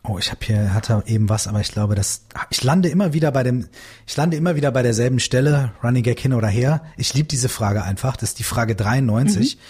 [0.08, 3.30] Oh, ich habe hier hatte eben was, aber ich glaube, dass ich lande immer wieder
[3.30, 3.68] bei dem,
[4.06, 6.82] ich lande immer wieder bei derselben Stelle, Running Gag hin oder her.
[6.96, 8.16] Ich liebe diese Frage einfach.
[8.16, 9.56] Das ist die Frage 93.
[9.56, 9.60] Mhm.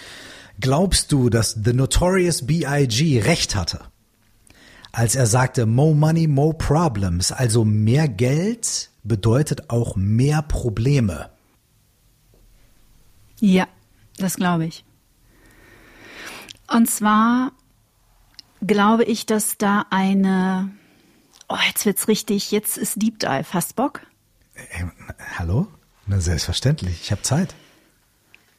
[0.61, 3.19] Glaubst du, dass The Notorious B.I.G.
[3.19, 3.81] recht hatte,
[4.91, 11.29] als er sagte, more money, more problems, also mehr Geld bedeutet auch mehr Probleme?
[13.39, 13.67] Ja,
[14.17, 14.83] das glaube ich.
[16.67, 17.51] Und zwar
[18.61, 20.71] glaube ich, dass da eine,
[21.47, 23.45] oh, jetzt wird's richtig, jetzt ist Deep Dive.
[23.53, 24.01] Hast Bock?
[24.55, 24.85] Äh,
[25.37, 25.67] hallo?
[26.05, 27.01] Na, selbstverständlich.
[27.01, 27.55] Ich habe Zeit.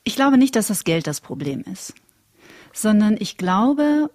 [0.05, 1.95] Ich glaube nicht, dass das Geld das Problem ist,
[2.73, 4.11] sondern ich glaube,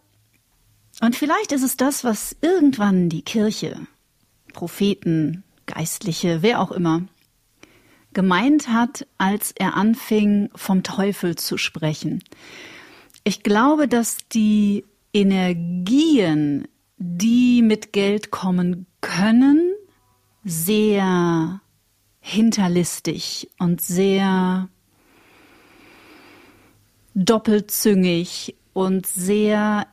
[1.01, 3.87] und vielleicht ist es das, was irgendwann die Kirche,
[4.53, 7.03] Propheten, Geistliche, wer auch immer,
[8.13, 12.23] gemeint hat, als er anfing, vom Teufel zu sprechen.
[13.23, 19.73] Ich glaube, dass die Energien, die mit Geld kommen können,
[20.43, 21.61] sehr
[22.19, 24.69] hinterlistig und sehr
[27.13, 29.87] doppelzüngig und sehr,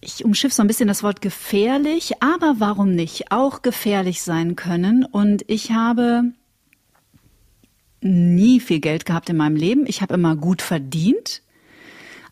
[0.00, 5.04] ich umschiff so ein bisschen das Wort gefährlich, aber warum nicht, auch gefährlich sein können.
[5.04, 6.32] Und ich habe
[8.00, 9.86] nie viel Geld gehabt in meinem Leben.
[9.86, 11.42] Ich habe immer gut verdient.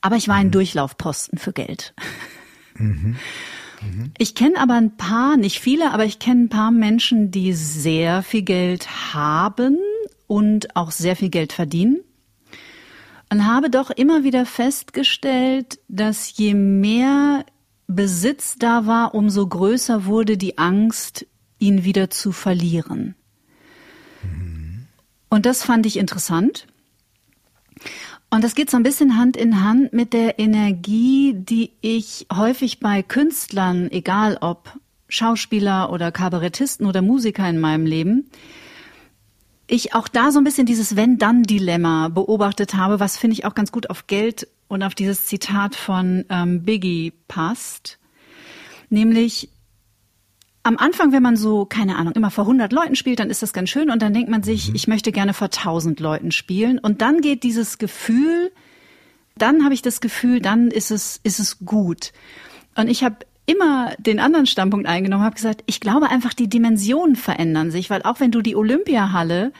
[0.00, 0.52] Aber ich war ein mhm.
[0.52, 1.94] Durchlaufposten für Geld.
[2.79, 3.16] Mhm.
[3.81, 4.12] Mhm.
[4.18, 8.22] Ich kenne aber ein paar, nicht viele, aber ich kenne ein paar Menschen, die sehr
[8.22, 9.79] viel Geld haben
[10.26, 12.00] und auch sehr viel Geld verdienen.
[13.33, 17.46] Und habe doch immer wieder festgestellt, dass je mehr
[17.87, 21.27] Besitz da war, umso größer wurde die Angst,
[21.59, 23.14] ihn wieder zu verlieren.
[24.22, 24.87] Mhm.
[25.29, 26.66] Und das fand ich interessant.
[28.29, 32.81] Und das geht so ein bisschen Hand in Hand mit der Energie, die ich häufig
[32.81, 38.29] bei Künstlern, egal ob Schauspieler oder Kabarettisten oder Musiker in meinem Leben,
[39.68, 43.72] ich auch da so ein bisschen dieses Wenn-Dann-Dilemma beobachtet habe, was finde ich auch ganz
[43.72, 47.98] gut auf Geld und auf dieses Zitat von ähm, Biggie passt.
[48.88, 49.50] Nämlich,
[50.62, 53.52] am Anfang, wenn man so, keine Ahnung, immer vor 100 Leuten spielt, dann ist das
[53.52, 54.74] ganz schön und dann denkt man sich, mhm.
[54.74, 58.50] ich möchte gerne vor 1000 Leuten spielen und dann geht dieses Gefühl,
[59.38, 62.12] dann habe ich das Gefühl, dann ist es, ist es gut.
[62.74, 67.16] Und ich habe immer den anderen Standpunkt eingenommen, habe gesagt, ich glaube einfach, die Dimensionen
[67.16, 69.52] verändern sich, weil auch wenn du die Olympiahalle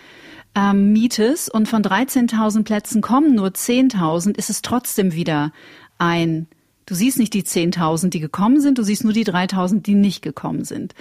[0.57, 5.53] ähm, mietest und von 13.000 Plätzen kommen nur 10.000, ist es trotzdem wieder
[5.99, 6.49] ein
[6.87, 10.23] Du siehst nicht die 10.000, die gekommen sind, du siehst nur die 3.000, die nicht
[10.23, 10.95] gekommen sind.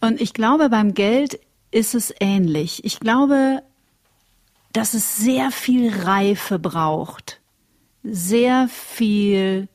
[0.00, 2.84] Und ich glaube, beim Geld ist es ähnlich.
[2.84, 3.62] Ich glaube,
[4.74, 7.40] dass es sehr viel Reife braucht,
[8.02, 9.68] sehr viel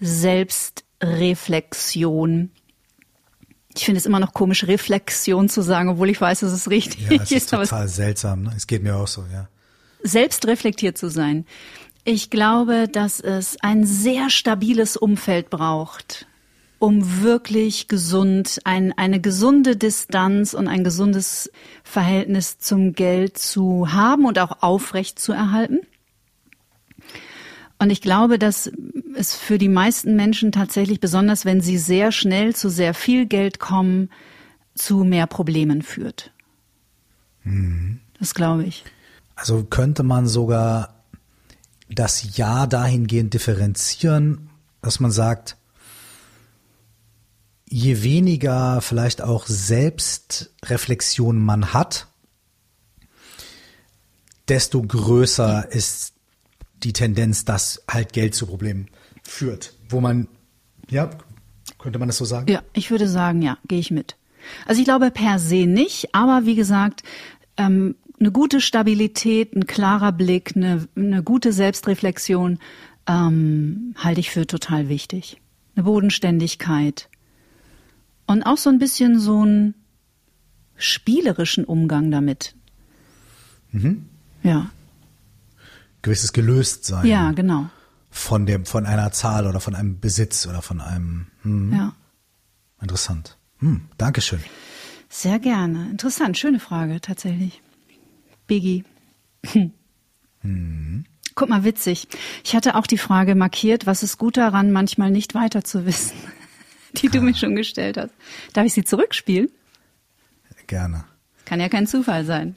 [0.00, 2.50] Selbstreflexion.
[3.76, 7.10] Ich finde es immer noch komisch, Reflexion zu sagen, obwohl ich weiß, dass es richtig
[7.10, 7.50] ja, es ist.
[7.50, 8.44] total seltsam.
[8.44, 8.52] Ne?
[8.56, 9.48] Es geht mir auch so, ja.
[10.02, 11.46] Selbstreflektiert zu sein.
[12.04, 16.26] Ich glaube, dass es ein sehr stabiles Umfeld braucht,
[16.78, 21.50] um wirklich gesund, ein, eine gesunde Distanz und ein gesundes
[21.82, 25.80] Verhältnis zum Geld zu haben und auch aufrecht zu erhalten.
[27.78, 28.70] Und ich glaube, dass
[29.16, 33.58] es für die meisten Menschen tatsächlich, besonders wenn sie sehr schnell zu sehr viel Geld
[33.58, 34.10] kommen,
[34.74, 36.32] zu mehr Problemen führt.
[37.42, 38.00] Mhm.
[38.18, 38.84] Das glaube ich.
[39.36, 40.94] Also könnte man sogar
[41.88, 44.50] das Ja dahingehend differenzieren,
[44.80, 45.56] dass man sagt,
[47.68, 52.08] je weniger vielleicht auch Selbstreflexion man hat,
[54.48, 56.14] desto größer ist
[56.82, 58.88] die Tendenz, dass halt Geld zu Problemen
[59.24, 59.74] führt.
[59.88, 60.28] Wo man,
[60.88, 61.10] ja,
[61.78, 62.50] könnte man das so sagen?
[62.50, 64.16] Ja, ich würde sagen, ja, gehe ich mit.
[64.66, 67.02] Also ich glaube per se nicht, aber wie gesagt,
[67.56, 72.58] ähm, eine gute Stabilität, ein klarer Blick, eine, eine gute Selbstreflexion
[73.06, 75.40] ähm, halte ich für total wichtig.
[75.74, 77.08] Eine Bodenständigkeit.
[78.26, 79.74] Und auch so ein bisschen so einen
[80.76, 82.54] spielerischen Umgang damit.
[83.72, 84.06] Mhm.
[84.42, 84.70] Ja.
[86.02, 87.06] Gewisses Gelöstsein.
[87.06, 87.68] Ja, genau.
[88.16, 91.26] Von dem, von einer Zahl oder von einem Besitz oder von einem.
[91.42, 91.72] Hm.
[91.72, 91.92] Ja.
[92.80, 93.36] Interessant.
[93.58, 94.40] Hm, Dankeschön.
[95.08, 95.90] Sehr gerne.
[95.90, 96.38] Interessant.
[96.38, 97.60] Schöne Frage, tatsächlich.
[98.46, 98.84] Biggie.
[100.42, 101.04] Hm.
[101.34, 102.06] Guck mal, witzig.
[102.44, 106.16] Ich hatte auch die Frage markiert, was ist gut daran, manchmal nicht weiter zu wissen,
[106.92, 108.14] die du mir schon gestellt hast.
[108.52, 109.48] Darf ich sie zurückspielen?
[110.68, 111.04] Gerne.
[111.46, 112.54] Kann ja kein Zufall sein.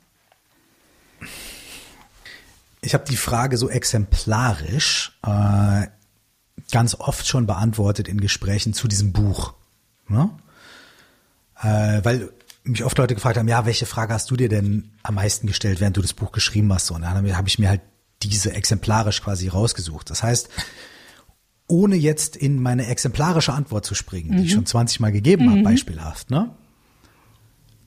[2.81, 5.87] Ich habe die Frage so exemplarisch äh,
[6.71, 9.53] ganz oft schon beantwortet in Gesprächen zu diesem Buch.
[10.07, 10.29] Ne?
[11.61, 12.31] Äh, weil
[12.63, 15.79] mich oft Leute gefragt haben, ja, welche Frage hast du dir denn am meisten gestellt,
[15.79, 16.91] während du das Buch geschrieben hast?
[16.91, 17.81] Und dann habe ich mir halt
[18.23, 20.09] diese exemplarisch quasi rausgesucht.
[20.09, 20.49] Das heißt,
[21.67, 25.63] ohne jetzt in meine exemplarische Antwort zu springen, die ich schon 20 Mal gegeben habe,
[25.63, 26.55] beispielhaft, ne?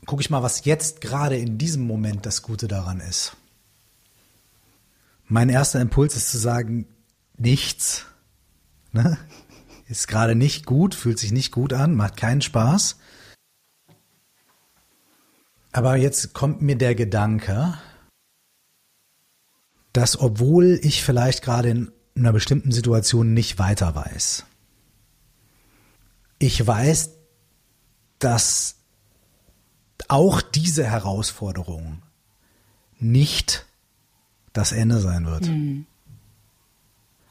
[0.06, 3.36] Gucke ich mal, was jetzt gerade in diesem Moment das Gute daran ist.
[5.32, 6.88] Mein erster Impuls ist zu sagen,
[7.38, 8.06] nichts.
[8.90, 9.16] Ne?
[9.86, 12.96] Ist gerade nicht gut, fühlt sich nicht gut an, macht keinen Spaß.
[15.70, 17.78] Aber jetzt kommt mir der Gedanke,
[19.92, 24.46] dass obwohl ich vielleicht gerade in einer bestimmten Situation nicht weiter weiß,
[26.40, 27.10] ich weiß,
[28.18, 28.76] dass
[30.08, 32.02] auch diese Herausforderung
[32.98, 33.69] nicht
[34.52, 35.46] das Ende sein wird.
[35.46, 35.86] Mhm.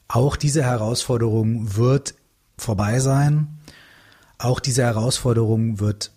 [0.08, 2.16] Auch diese Herausforderung wird
[2.58, 3.60] vorbei sein.
[4.38, 6.12] Auch diese Herausforderung wird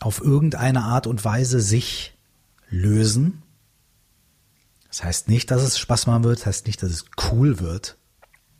[0.00, 2.16] auf irgendeine Art und Weise sich
[2.68, 3.42] lösen.
[4.88, 7.96] Das heißt nicht, dass es Spaß machen wird, das heißt nicht, dass es cool wird.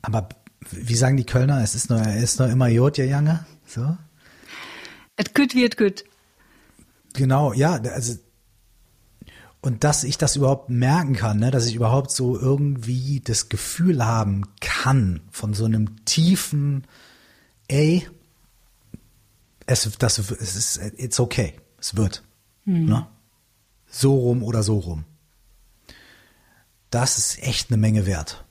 [0.02, 0.28] Aber
[0.70, 3.46] wie sagen die Kölner, es ist nur, es ist nur immer Jod, ja Jange.
[3.66, 3.96] So?
[5.16, 6.04] Et gut wird gut.
[7.14, 8.14] Genau, ja, also
[9.60, 14.04] und dass ich das überhaupt merken kann, ne, dass ich überhaupt so irgendwie das Gefühl
[14.04, 16.86] haben kann von so einem tiefen,
[17.66, 18.06] ey,
[19.66, 22.22] es, das, es ist, it's okay, es wird,
[22.86, 23.06] ne?
[23.86, 25.04] so rum oder so rum.
[26.90, 28.44] Das ist echt eine Menge wert.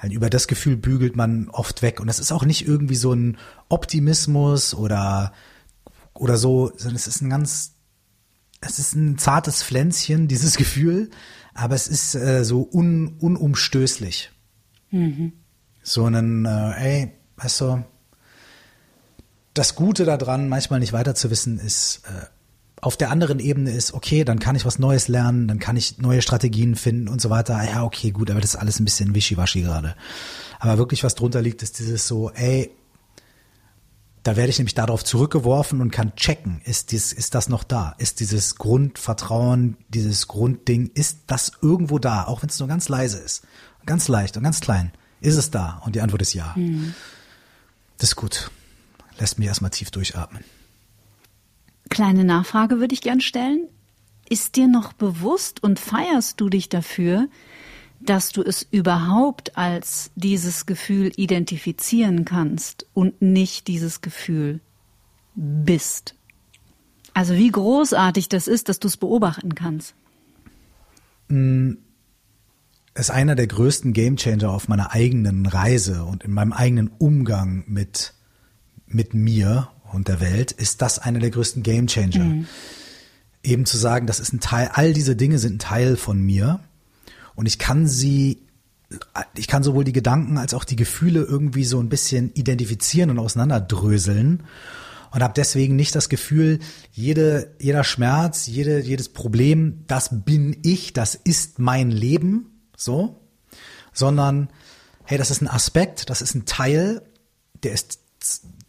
[0.00, 3.12] Weil Über das Gefühl bügelt man oft weg und das ist auch nicht irgendwie so
[3.12, 3.38] ein
[3.68, 5.32] Optimismus oder
[6.14, 7.75] oder so, sondern es ist ein ganz
[8.60, 11.10] es ist ein zartes Pflänzchen, dieses Gefühl,
[11.54, 14.30] aber es ist äh, so un, unumstößlich.
[15.82, 17.84] So ein, äh, ey, weißt du,
[19.54, 22.26] das Gute daran, manchmal nicht weiter zu wissen, ist, äh,
[22.82, 25.98] auf der anderen Ebene ist, okay, dann kann ich was Neues lernen, dann kann ich
[25.98, 27.58] neue Strategien finden und so weiter.
[27.64, 29.96] Ja, okay, gut, aber das ist alles ein bisschen wischiwaschi gerade.
[30.58, 32.70] Aber wirklich, was drunter liegt, ist dieses so, ey,
[34.26, 37.94] da werde ich nämlich darauf zurückgeworfen und kann checken, ist, dies, ist das noch da?
[37.98, 42.24] Ist dieses Grundvertrauen, dieses Grundding, ist das irgendwo da?
[42.24, 43.46] Auch wenn es nur ganz leise ist,
[43.84, 44.90] ganz leicht und ganz klein.
[45.20, 45.80] Ist es da?
[45.84, 46.56] Und die Antwort ist ja.
[47.98, 48.50] Das ist gut.
[49.18, 50.42] Lässt mich erstmal tief durchatmen.
[51.88, 53.68] Kleine Nachfrage würde ich gern stellen.
[54.28, 57.28] Ist dir noch bewusst und feierst du dich dafür,
[58.06, 64.60] dass du es überhaupt als dieses Gefühl identifizieren kannst und nicht dieses Gefühl
[65.34, 66.14] bist?
[67.12, 69.94] Also wie großartig das ist, dass du es beobachten kannst.
[72.94, 78.14] ist einer der größten Gamechanger auf meiner eigenen Reise und in meinem eigenen Umgang mit,
[78.86, 82.44] mit mir und der Welt, ist das einer der größten Gamechanger.
[83.42, 86.60] Eben zu sagen, das ist ein Teil, all diese Dinge sind ein Teil von mir
[87.36, 88.42] und ich kann sie,
[89.36, 93.18] ich kann sowohl die Gedanken als auch die Gefühle irgendwie so ein bisschen identifizieren und
[93.18, 94.42] auseinanderdröseln
[95.12, 96.58] und habe deswegen nicht das Gefühl,
[96.92, 103.20] jede, jeder Schmerz, jede, jedes Problem, das bin ich, das ist mein Leben, so,
[103.92, 104.48] sondern
[105.04, 107.02] hey, das ist ein Aspekt, das ist ein Teil,
[107.62, 108.00] der ist,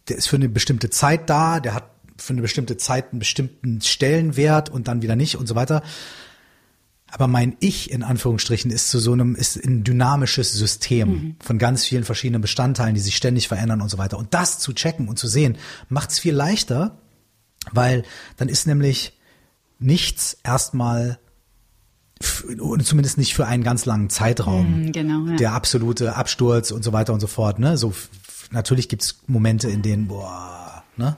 [0.08, 3.80] der ist für eine bestimmte Zeit da, der hat für eine bestimmte Zeit einen bestimmten
[3.80, 5.82] Stellenwert und dann wieder nicht und so weiter.
[7.10, 11.84] Aber mein Ich in Anführungsstrichen ist zu so einem ist ein dynamisches System von ganz
[11.84, 14.18] vielen verschiedenen Bestandteilen, die sich ständig verändern und so weiter.
[14.18, 15.56] Und das zu checken und zu sehen,
[15.88, 16.98] macht es viel leichter,
[17.72, 18.04] weil
[18.36, 19.18] dann ist nämlich
[19.78, 21.18] nichts erstmal
[22.20, 25.36] zumindest nicht für einen ganz langen Zeitraum Mm, genau, ja.
[25.36, 27.58] der absolute Absturz und so weiter und so fort.
[27.58, 27.76] Ne?
[27.76, 27.94] So
[28.50, 31.16] natürlich gibt's Momente, in denen boah, ne?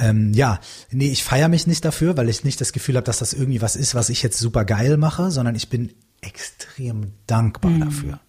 [0.00, 3.18] Ähm, ja, nee, ich feiere mich nicht dafür, weil ich nicht das Gefühl habe, dass
[3.18, 7.70] das irgendwie was ist, was ich jetzt super geil mache, sondern ich bin extrem dankbar
[7.70, 7.80] mhm.
[7.80, 8.20] dafür.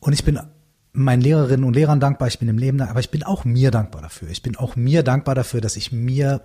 [0.00, 0.38] Und ich bin
[0.92, 4.02] meinen Lehrerinnen und Lehrern dankbar, ich bin im Leben, aber ich bin auch mir dankbar
[4.02, 4.28] dafür.
[4.28, 6.42] Ich bin auch mir dankbar dafür, dass ich mir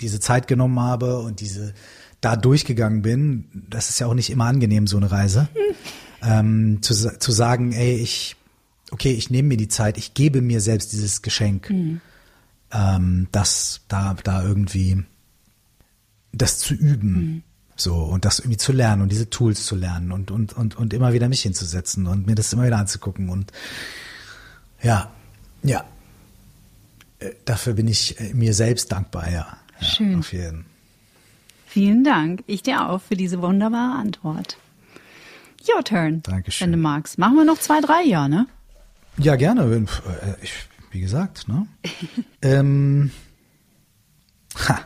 [0.00, 1.72] diese Zeit genommen habe und diese
[2.20, 3.66] da durchgegangen bin.
[3.70, 5.48] Das ist ja auch nicht immer angenehm, so eine Reise.
[5.54, 5.74] Mhm.
[6.22, 8.36] Ähm, zu, zu sagen, ey, ich,
[8.90, 12.00] okay, ich nehme mir die Zeit, ich gebe mir selbst dieses Geschenk, mhm.
[12.72, 15.04] Ähm, das da, da irgendwie
[16.32, 17.12] das zu üben.
[17.12, 17.42] Mhm.
[17.78, 20.94] So, und das irgendwie zu lernen und diese Tools zu lernen und, und, und, und
[20.94, 23.52] immer wieder mich hinzusetzen und mir das immer wieder anzugucken und
[24.82, 25.10] ja,
[25.62, 25.84] ja.
[27.18, 29.58] Äh, dafür bin ich äh, mir selbst dankbar, ja.
[29.80, 30.18] ja Schön.
[30.20, 30.64] Auf jeden.
[31.66, 32.44] Vielen Dank.
[32.46, 34.56] Ich dir auch für diese wunderbare Antwort.
[35.68, 36.22] Your turn.
[36.22, 36.66] Dankeschön.
[36.66, 37.18] Wenn du magst.
[37.18, 38.46] Machen wir noch zwei, drei, ja, ne?
[39.18, 39.64] Ja, gerne.
[39.64, 39.84] Äh,
[40.42, 40.52] ich,
[40.96, 41.66] wie gesagt, ne?
[42.42, 43.10] ähm,
[44.66, 44.80] ha.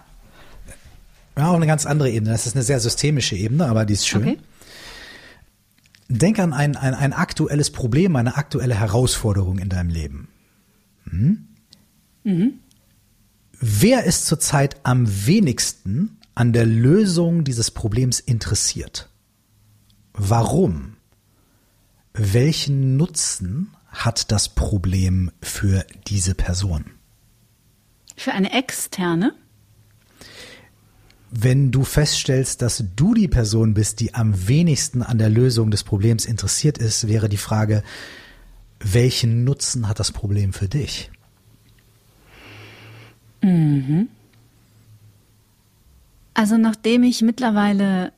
[1.36, 2.32] Ja, auch eine ganz andere Ebene.
[2.32, 4.22] Das ist eine sehr systemische Ebene, aber die ist schön.
[4.22, 4.38] Okay.
[6.08, 10.26] Denk an ein, ein, ein aktuelles Problem, eine aktuelle Herausforderung in deinem Leben.
[11.08, 11.46] Hm?
[12.24, 12.54] Mhm.
[13.60, 19.08] Wer ist zurzeit am wenigsten an der Lösung dieses Problems interessiert?
[20.12, 20.96] Warum?
[22.12, 26.84] Welchen Nutzen hat das Problem für diese Person?
[28.16, 29.34] Für eine externe?
[31.30, 35.84] wenn du feststellst, dass du die Person bist, die am wenigsten an der Lösung des
[35.84, 37.82] Problems interessiert ist, wäre die Frage,
[38.80, 41.10] welchen Nutzen hat das Problem für dich?
[43.42, 44.08] Mhm.
[46.34, 48.12] Also nachdem ich mittlerweile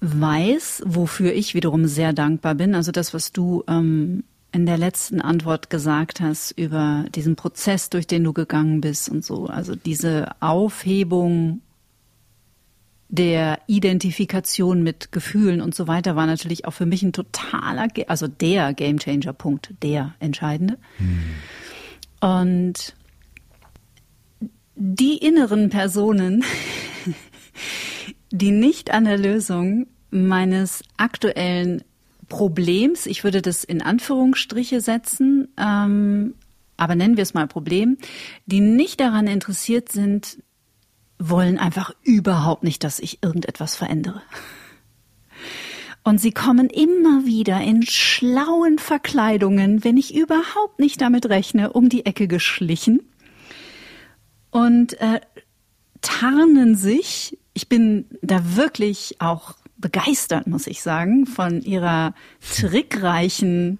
[0.00, 5.20] weiß, wofür ich wiederum sehr dankbar bin, also das, was du ähm, in der letzten
[5.20, 9.46] Antwort gesagt hast über diesen Prozess, durch den du gegangen bist und so.
[9.46, 11.60] Also diese Aufhebung
[13.08, 18.28] der Identifikation mit Gefühlen und so weiter war natürlich auch für mich ein totaler, also
[18.28, 20.78] der Gamechanger Punkt, der entscheidende.
[20.98, 21.18] Hm.
[22.20, 22.94] Und
[24.76, 26.44] die inneren Personen,
[28.30, 31.82] die nicht an der Lösung meines aktuellen
[32.28, 36.34] Problems, ich würde das in Anführungsstriche setzen, ähm,
[36.76, 37.98] aber nennen wir es mal Problem,
[38.46, 40.38] die nicht daran interessiert sind,
[41.18, 44.22] wollen einfach überhaupt nicht, dass ich irgendetwas verändere.
[46.02, 51.90] Und sie kommen immer wieder in schlauen Verkleidungen, wenn ich überhaupt nicht damit rechne, um
[51.90, 53.02] die Ecke geschlichen
[54.50, 55.20] und äh,
[56.00, 57.36] tarnen sich.
[57.52, 62.14] Ich bin da wirklich auch begeistert, muss ich sagen, von ihrer
[62.54, 63.78] trickreichen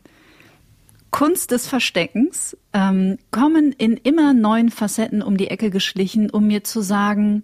[1.11, 6.65] Kunst des Versteckens, ähm, kommen in immer neuen Facetten um die Ecke geschlichen, um mir
[6.65, 7.43] zu sagen,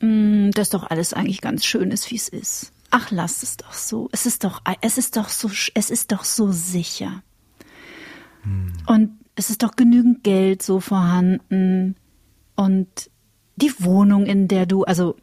[0.00, 2.72] mm, dass doch alles eigentlich ganz schön ist, wie es ist.
[2.90, 4.08] Ach, lass es doch so.
[4.12, 7.22] Es ist doch, es ist doch so, es ist doch so sicher.
[8.42, 8.72] Hm.
[8.86, 11.94] Und es ist doch genügend Geld so vorhanden
[12.56, 12.88] und
[13.56, 15.16] die Wohnung, in der du, also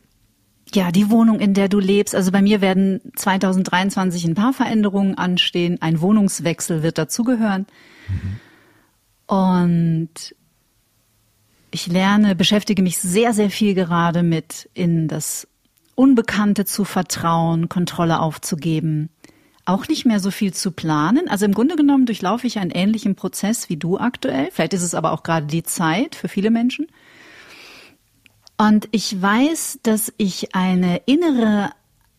[0.74, 2.16] ja, die Wohnung, in der du lebst.
[2.16, 5.82] Also bei mir werden 2023 ein paar Veränderungen anstehen.
[5.82, 7.68] Ein Wohnungswechsel wird dazugehören.
[8.08, 9.36] Mhm.
[9.38, 10.36] Und
[11.72, 15.48] ich lerne, beschäftige mich sehr, sehr viel gerade mit in das
[15.96, 19.10] Unbekannte zu vertrauen, Kontrolle aufzugeben,
[19.66, 21.28] auch nicht mehr so viel zu planen.
[21.28, 24.50] Also im Grunde genommen durchlaufe ich einen ähnlichen Prozess wie du aktuell.
[24.52, 26.88] Vielleicht ist es aber auch gerade die Zeit für viele Menschen.
[28.58, 31.72] Und ich weiß, dass ich eine innere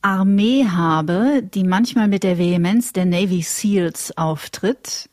[0.03, 5.09] Armee habe, die manchmal mit der Vehemenz der Navy SEALs auftritt,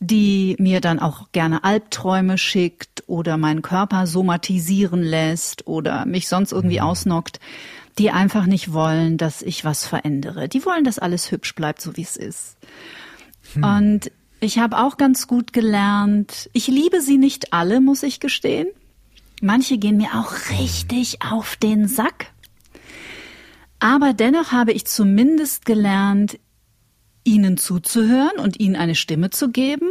[0.00, 6.52] die mir dann auch gerne Albträume schickt oder meinen Körper somatisieren lässt oder mich sonst
[6.52, 6.84] irgendwie mhm.
[6.84, 7.40] ausnockt,
[7.98, 10.48] die einfach nicht wollen, dass ich was verändere.
[10.48, 12.56] Die wollen, dass alles hübsch bleibt, so wie es ist.
[13.54, 13.64] Hm.
[13.64, 18.66] Und ich habe auch ganz gut gelernt, ich liebe sie nicht alle, muss ich gestehen.
[19.44, 22.32] Manche gehen mir auch richtig auf den Sack.
[23.78, 26.38] Aber dennoch habe ich zumindest gelernt,
[27.24, 29.90] ihnen zuzuhören und ihnen eine Stimme zu geben,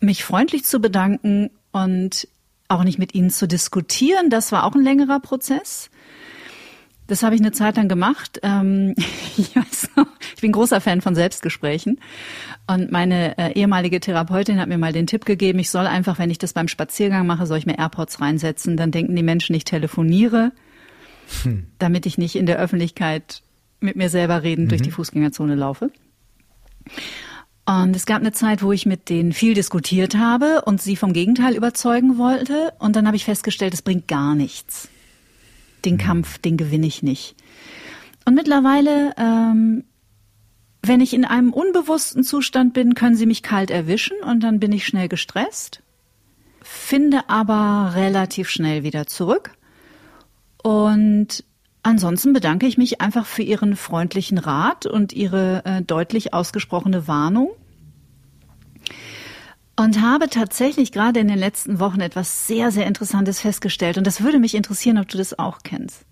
[0.00, 2.26] mich freundlich zu bedanken und
[2.68, 4.30] auch nicht mit ihnen zu diskutieren.
[4.30, 5.90] Das war auch ein längerer Prozess.
[7.06, 8.40] Das habe ich eine Zeit lang gemacht.
[8.42, 8.94] Ähm,
[9.36, 12.00] ich, weiß noch, ich bin großer Fan von Selbstgesprächen.
[12.66, 16.30] Und meine äh, ehemalige Therapeutin hat mir mal den Tipp gegeben, ich soll einfach, wenn
[16.30, 18.76] ich das beim Spaziergang mache, soll ich mir AirPods reinsetzen.
[18.76, 20.52] Dann denken die Menschen, ich telefoniere,
[21.42, 21.66] hm.
[21.78, 23.42] damit ich nicht in der Öffentlichkeit
[23.80, 24.68] mit mir selber reden mhm.
[24.70, 25.90] durch die Fußgängerzone laufe.
[27.66, 31.12] Und es gab eine Zeit, wo ich mit denen viel diskutiert habe und sie vom
[31.12, 32.72] Gegenteil überzeugen wollte.
[32.78, 34.88] Und dann habe ich festgestellt, es bringt gar nichts.
[35.84, 37.36] Den Kampf, den gewinne ich nicht.
[38.24, 39.84] Und mittlerweile, ähm,
[40.82, 44.72] wenn ich in einem unbewussten Zustand bin, können sie mich kalt erwischen und dann bin
[44.72, 45.82] ich schnell gestresst,
[46.62, 49.52] finde aber relativ schnell wieder zurück.
[50.62, 51.44] Und
[51.82, 57.50] ansonsten bedanke ich mich einfach für Ihren freundlichen Rat und Ihre äh, deutlich ausgesprochene Warnung.
[59.76, 63.98] Und habe tatsächlich gerade in den letzten Wochen etwas sehr, sehr Interessantes festgestellt.
[63.98, 66.04] Und das würde mich interessieren, ob du das auch kennst.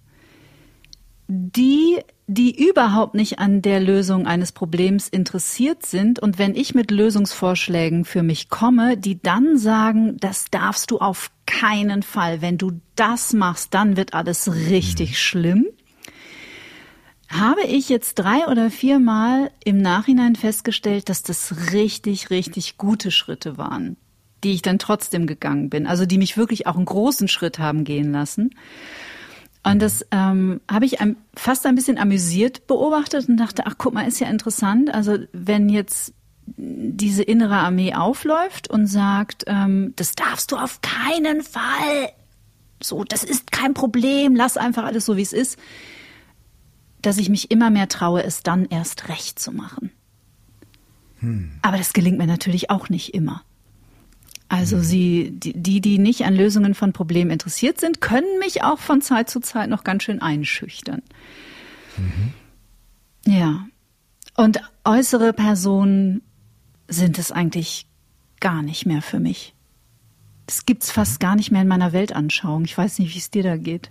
[1.28, 6.90] Die, die überhaupt nicht an der Lösung eines Problems interessiert sind und wenn ich mit
[6.90, 12.42] Lösungsvorschlägen für mich komme, die dann sagen, das darfst du auf keinen Fall.
[12.42, 15.14] Wenn du das machst, dann wird alles richtig mhm.
[15.14, 15.66] schlimm
[17.32, 23.56] habe ich jetzt drei oder viermal im Nachhinein festgestellt, dass das richtig, richtig gute Schritte
[23.56, 23.96] waren,
[24.44, 25.86] die ich dann trotzdem gegangen bin.
[25.86, 28.50] Also die mich wirklich auch einen großen Schritt haben gehen lassen.
[29.64, 30.98] Und das ähm, habe ich
[31.34, 34.92] fast ein bisschen amüsiert beobachtet und dachte, ach guck mal, ist ja interessant.
[34.92, 36.12] Also wenn jetzt
[36.56, 42.10] diese innere Armee aufläuft und sagt, ähm, das darfst du auf keinen Fall.
[42.82, 45.56] So, das ist kein Problem, lass einfach alles so, wie es ist
[47.02, 49.90] dass ich mich immer mehr traue, es dann erst recht zu machen.
[51.18, 51.52] Hm.
[51.62, 53.42] Aber das gelingt mir natürlich auch nicht immer.
[54.48, 54.82] Also hm.
[54.82, 59.30] sie, die, die nicht an Lösungen von Problemen interessiert sind, können mich auch von Zeit
[59.30, 61.02] zu Zeit noch ganz schön einschüchtern.
[61.96, 62.32] Mhm.
[63.32, 63.66] Ja.
[64.36, 66.22] Und äußere Personen
[66.88, 67.86] sind es eigentlich
[68.40, 69.54] gar nicht mehr für mich.
[70.46, 71.18] Das gibt's fast mhm.
[71.20, 72.64] gar nicht mehr in meiner Weltanschauung.
[72.64, 73.90] Ich weiß nicht, wie es dir da geht.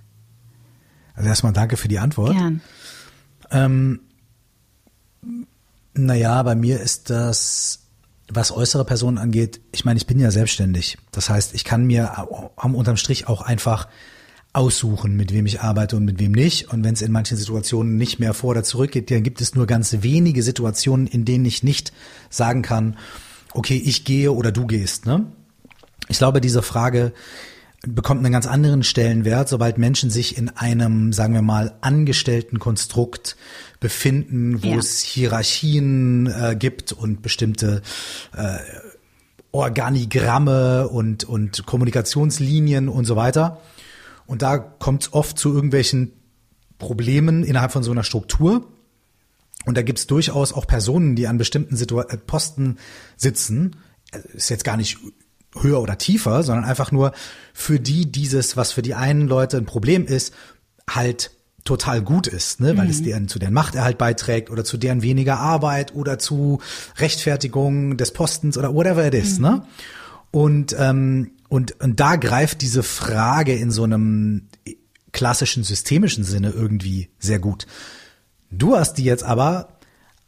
[1.16, 2.34] Also erstmal danke für die Antwort.
[2.34, 2.62] Gern.
[3.52, 4.02] Ähm,
[5.94, 7.80] naja, bei mir ist das,
[8.30, 10.98] was äußere Personen angeht, ich meine, ich bin ja selbstständig.
[11.12, 12.28] Das heißt, ich kann mir
[12.62, 13.88] unterm Strich auch einfach
[14.54, 16.72] aussuchen, mit wem ich arbeite und mit wem nicht.
[16.72, 19.56] Und wenn es in manchen Situationen nicht mehr vor oder zurück geht, dann gibt es
[19.56, 21.94] nur ganz wenige Situationen, in denen ich nicht
[22.30, 22.98] sagen kann,
[23.54, 25.06] okay, ich gehe oder du gehst.
[25.06, 25.26] Ne?
[26.10, 27.14] Ich glaube, diese Frage
[27.88, 33.36] bekommt einen ganz anderen Stellenwert, sobald Menschen sich in einem, sagen wir mal, angestellten Konstrukt
[33.80, 34.78] befinden, wo ja.
[34.78, 37.82] es Hierarchien äh, gibt und bestimmte
[38.36, 38.58] äh,
[39.52, 43.60] Organigramme und, und Kommunikationslinien und so weiter.
[44.28, 46.14] Und da kommt es oft zu irgendwelchen
[46.78, 48.68] Problemen innerhalb von so einer Struktur.
[49.66, 52.78] Und da gibt es durchaus auch Personen, die an bestimmten Situ äh, Posten
[53.18, 53.76] sitzen.
[54.34, 55.00] Ist jetzt gar nicht
[55.60, 57.12] höher oder tiefer, sondern einfach nur
[57.54, 60.34] für die dieses, was für die einen Leute ein Problem ist,
[60.90, 61.32] halt
[61.64, 62.78] total gut ist, ne?
[62.78, 62.92] weil mhm.
[62.92, 66.60] es deren zu deren Machterhalt beiträgt oder zu deren weniger Arbeit oder zu
[66.98, 69.46] Rechtfertigung des Postens oder whatever it is, mhm.
[69.46, 69.64] ne?
[70.32, 74.48] Und ähm, und und da greift diese Frage in so einem
[75.12, 77.68] klassischen systemischen Sinne irgendwie sehr gut.
[78.50, 79.78] Du hast die jetzt aber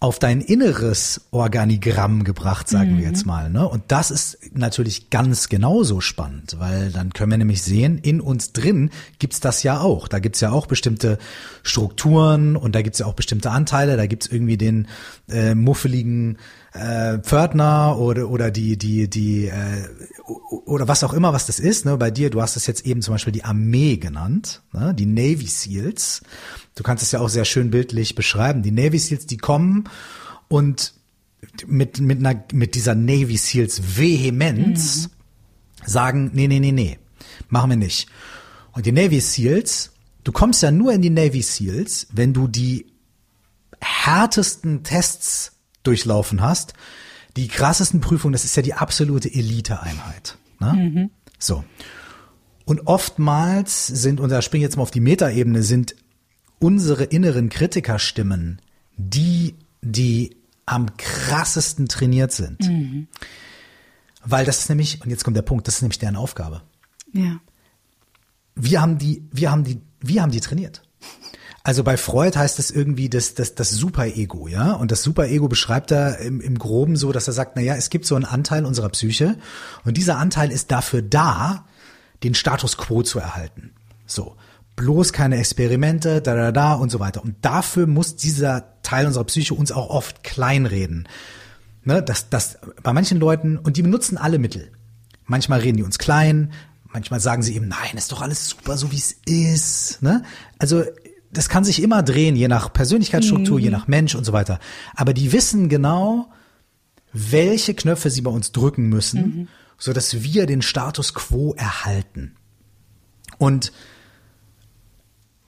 [0.03, 2.97] auf dein inneres Organigramm gebracht, sagen mhm.
[2.97, 3.49] wir jetzt mal.
[3.49, 3.65] Ne?
[3.65, 8.51] Und das ist natürlich ganz genauso spannend, weil dann können wir nämlich sehen, in uns
[8.51, 8.89] drin
[9.19, 10.09] gibt's das ja auch.
[10.09, 11.19] Da gibt's ja auch bestimmte
[11.63, 13.95] Strukturen und da gibt's ja auch bestimmte Anteile.
[13.95, 14.89] Da gibt's irgendwie den
[15.29, 16.37] äh, muffeligen
[16.73, 19.87] äh, Pförtner oder oder die die die äh,
[20.65, 21.85] oder was auch immer was das ist.
[21.85, 21.97] Ne?
[21.97, 24.93] Bei dir, du hast es jetzt eben zum Beispiel die Armee genannt, ne?
[24.93, 26.21] die Navy Seals.
[26.75, 28.63] Du kannst es ja auch sehr schön bildlich beschreiben.
[28.63, 29.85] Die Navy Seals, die kommen
[30.47, 30.93] und
[31.67, 35.87] mit, mit, einer, mit dieser Navy Seals Vehemenz mhm.
[35.87, 36.97] sagen, nee, nee, nee, nee,
[37.49, 38.07] machen wir nicht.
[38.71, 39.91] Und die Navy Seals,
[40.23, 42.87] du kommst ja nur in die Navy Seals, wenn du die
[43.79, 45.52] härtesten Tests
[45.83, 46.73] durchlaufen hast,
[47.35, 50.37] die krassesten Prüfungen, das ist ja die absolute Elite-Einheit.
[50.59, 50.73] Ne?
[50.73, 51.09] Mhm.
[51.39, 51.63] So.
[52.65, 55.95] Und oftmals sind, und da springe ich jetzt mal auf die Metaebene, sind
[56.59, 58.61] unsere inneren Kritikerstimmen,
[58.95, 62.61] die, die am krassesten trainiert sind.
[62.61, 63.07] Mhm.
[64.23, 66.61] Weil das ist nämlich, und jetzt kommt der Punkt, das ist nämlich deren Aufgabe.
[67.11, 67.41] Ja.
[68.55, 70.82] Wir haben die, wir haben die, wir haben die trainiert.
[71.65, 74.73] Also bei Freud heißt es irgendwie das, das, das Superego, ja.
[74.73, 77.89] Und das Superego beschreibt er im, im Groben so, dass er sagt, na ja, es
[77.89, 79.37] gibt so einen Anteil unserer Psyche
[79.85, 81.65] und dieser Anteil ist dafür da,
[82.23, 83.71] den Status quo zu erhalten.
[84.05, 84.35] So
[84.75, 87.23] bloß keine Experimente, da, da, da und so weiter.
[87.23, 91.07] Und dafür muss dieser Teil unserer Psyche uns auch oft kleinreden.
[91.83, 94.71] Ne, das, das, bei manchen Leuten, und die benutzen alle Mittel.
[95.25, 96.53] Manchmal reden die uns klein,
[96.91, 100.01] manchmal sagen sie eben, nein, ist doch alles super, so wie es ist.
[100.01, 100.23] Ne?
[100.59, 100.83] Also
[101.33, 103.63] das kann sich immer drehen, je nach Persönlichkeitsstruktur, mhm.
[103.63, 104.59] je nach Mensch und so weiter.
[104.95, 106.29] Aber die wissen genau,
[107.11, 109.47] welche Knöpfe sie bei uns drücken müssen, mhm.
[109.77, 112.35] so dass wir den Status quo erhalten.
[113.37, 113.71] Und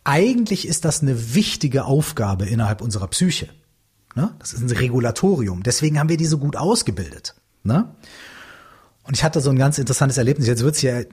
[0.03, 3.49] eigentlich ist das eine wichtige Aufgabe innerhalb unserer Psyche.
[4.15, 4.33] Ne?
[4.39, 5.63] Das ist ein Regulatorium.
[5.63, 7.35] Deswegen haben wir die so gut ausgebildet.
[7.63, 7.93] Ne?
[9.03, 10.47] Und ich hatte so ein ganz interessantes Erlebnis.
[10.47, 11.07] Jetzt wird's ja ein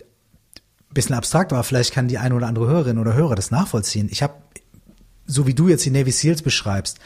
[0.90, 4.08] bisschen abstrakt, aber vielleicht kann die eine oder andere Hörerin oder Hörer das nachvollziehen.
[4.10, 4.34] Ich habe,
[5.26, 6.98] so wie du jetzt die Navy Seals beschreibst,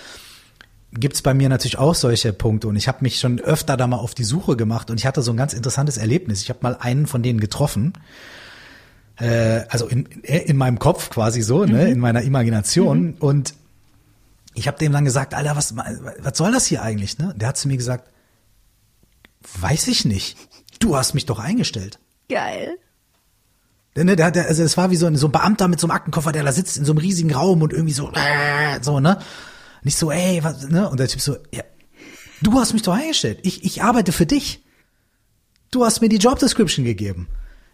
[0.92, 2.68] gibt's bei mir natürlich auch solche Punkte.
[2.68, 5.22] Und ich habe mich schon öfter da mal auf die Suche gemacht und ich hatte
[5.22, 6.42] so ein ganz interessantes Erlebnis.
[6.42, 7.92] Ich habe mal einen von denen getroffen.
[9.16, 11.72] Äh, also in, in meinem Kopf quasi so, ne, mhm.
[11.72, 13.02] ne, in meiner Imagination.
[13.02, 13.14] Mhm.
[13.18, 13.54] Und
[14.54, 17.18] ich habe dem dann gesagt, Alter, was, was soll das hier eigentlich?
[17.18, 17.34] Ne?
[17.36, 18.10] Der hat zu mir gesagt,
[19.60, 20.36] weiß ich nicht.
[20.78, 21.98] Du hast mich doch eingestellt.
[22.28, 22.76] Geil.
[23.96, 25.96] Ne, der, der, also es war wie so ein, so ein Beamter mit so einem
[25.96, 29.18] Aktenkoffer, der da sitzt in so einem riesigen Raum und irgendwie so, äh, so, ne?
[29.82, 30.88] Nicht so, ey, was, ne?
[30.88, 31.62] Und der Typ so, ja,
[32.42, 33.40] du hast mich doch eingestellt.
[33.42, 34.64] Ich, ich arbeite für dich.
[35.70, 37.28] Du hast mir die Job Description gegeben.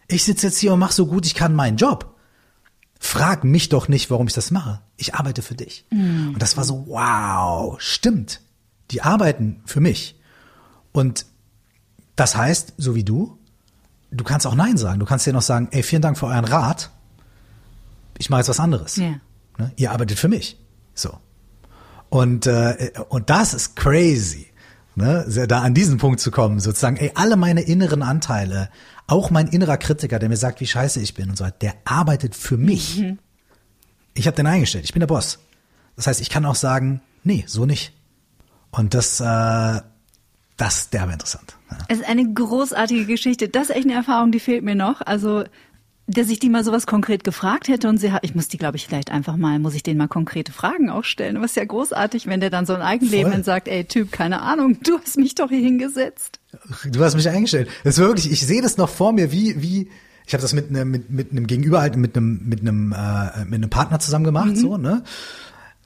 [0.08, 2.16] Ich sitze jetzt hier und mache so gut ich kann meinen Job.
[2.98, 4.80] Frag mich doch nicht, warum ich das mache.
[4.96, 5.86] Ich arbeite für dich.
[5.90, 6.34] Mhm.
[6.34, 8.40] Und das war so, wow, stimmt.
[8.92, 10.20] Die arbeiten für mich.
[10.92, 11.26] Und
[12.14, 13.38] das heißt, so wie du,
[14.12, 15.00] du kannst auch Nein sagen.
[15.00, 16.90] Du kannst dir noch sagen, ey, vielen Dank für euren Rat.
[18.18, 18.96] Ich mache jetzt was anderes.
[18.96, 19.14] Ja.
[19.58, 19.72] Ne?
[19.76, 20.58] Ihr arbeitet für mich.
[20.94, 21.18] So.
[22.08, 24.46] Und, äh, und das ist crazy,
[24.96, 25.24] ne?
[25.48, 28.68] da an diesen Punkt zu kommen, sozusagen, ey, alle meine inneren Anteile,
[29.06, 32.34] auch mein innerer Kritiker, der mir sagt, wie scheiße ich bin und so, der arbeitet
[32.34, 32.98] für mich.
[32.98, 33.18] Mhm.
[34.12, 35.38] Ich habe den eingestellt, ich bin der Boss.
[35.96, 37.94] Das heißt, ich kann auch sagen, nee, so nicht.
[38.70, 39.80] Und das, äh,
[40.56, 41.56] das ist derbe interessant.
[41.70, 41.78] Ja.
[41.88, 43.48] Es ist eine großartige Geschichte.
[43.48, 45.00] Das ist echt eine Erfahrung, die fehlt mir noch.
[45.00, 45.44] Also
[46.06, 48.76] dass ich die mal sowas konkret gefragt hätte und sie hat, ich muss die, glaube
[48.76, 51.36] ich, vielleicht einfach mal, muss ich denen mal konkrete Fragen auch stellen.
[51.36, 54.42] Aber ist ja großartig, wenn der dann so ein Eigenleben und sagt, ey Typ, keine
[54.42, 56.40] Ahnung, du hast mich doch hier hingesetzt.
[56.84, 57.68] Du hast mich eingestellt.
[57.84, 59.90] Das ist wirklich, ich sehe das noch vor mir, wie, wie,
[60.26, 63.44] ich habe das mit einem, mit, mit einem Gegenüber halt, mit einem, mit einem, äh,
[63.44, 64.56] mit einem Partner zusammen gemacht, mhm.
[64.56, 65.02] so, ne?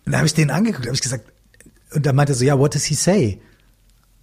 [0.04, 1.26] Und da habe ich den angeguckt, habe ich gesagt,
[1.94, 3.40] und da meinte er so, ja, what does he say?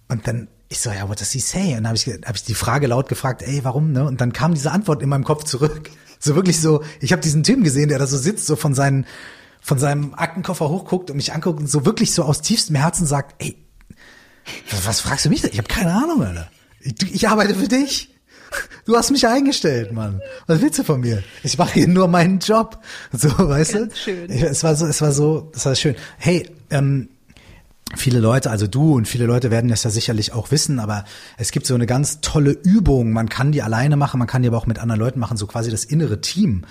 [0.08, 1.68] Und dann ich so, ja, what does he say?
[1.76, 4.04] Und dann habe ich, hab ich die Frage laut gefragt, ey, warum, ne?
[4.04, 5.90] Und dann kam diese Antwort in meinem Kopf zurück.
[6.18, 9.06] So wirklich so, ich habe diesen Typen gesehen, der da so sitzt, so von seinen,
[9.60, 13.34] von seinem Aktenkoffer hochguckt und mich anguckt und so wirklich so aus tiefstem Herzen sagt,
[13.42, 13.56] ey,
[14.70, 15.48] was, was fragst du mich da?
[15.48, 16.50] Ich habe keine Ahnung, Alter.
[16.80, 18.10] Ich, ich arbeite für dich.
[18.84, 20.20] Du hast mich eingestellt, Mann.
[20.46, 21.22] Was willst du von mir?
[21.42, 22.78] Ich mache hier nur meinen Job.
[23.12, 23.98] So, weißt Ganz du?
[23.98, 24.30] Schön.
[24.30, 25.96] Es war so, es war so, das war schön.
[26.18, 27.08] Hey, ähm,
[27.96, 31.04] viele Leute, also du und viele Leute werden das ja sicherlich auch wissen, aber
[31.36, 33.12] es gibt so eine ganz tolle Übung.
[33.12, 35.46] Man kann die alleine machen, man kann die aber auch mit anderen Leuten machen, so
[35.46, 36.64] quasi das innere Team.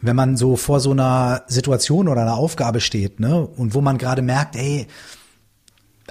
[0.00, 3.98] Wenn man so vor so einer Situation oder einer Aufgabe steht, ne, und wo man
[3.98, 4.86] gerade merkt, ey,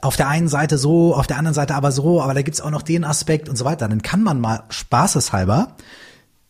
[0.02, 2.72] auf der einen Seite so, auf der anderen Seite aber so, aber da gibt's auch
[2.72, 5.76] noch den Aspekt und so weiter, dann kann man mal spaßeshalber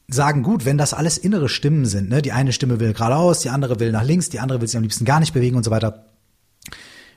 [0.07, 3.49] sagen, gut, wenn das alles innere Stimmen sind, ne, die eine Stimme will geradeaus, die
[3.49, 5.71] andere will nach links, die andere will sich am liebsten gar nicht bewegen und so
[5.71, 6.05] weiter,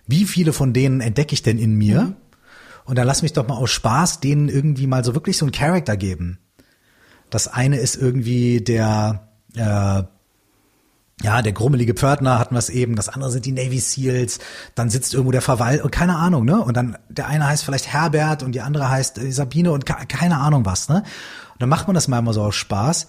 [0.09, 2.03] wie viele von denen entdecke ich denn in mir?
[2.03, 2.17] Mhm.
[2.85, 5.53] Und dann lass mich doch mal aus Spaß denen irgendwie mal so wirklich so einen
[5.53, 6.39] Charakter geben.
[7.29, 10.03] Das eine ist irgendwie der, äh,
[11.23, 14.39] ja, der grummelige Pförtner hatten wir es eben, das andere sind die Navy Seals,
[14.75, 16.63] dann sitzt irgendwo der Verwalt und keine Ahnung, ne?
[16.63, 20.39] Und dann der eine heißt vielleicht Herbert und die andere heißt äh, Sabine und keine
[20.39, 21.03] Ahnung was, ne?
[21.53, 23.09] Und dann macht man das mal immer so aus Spaß,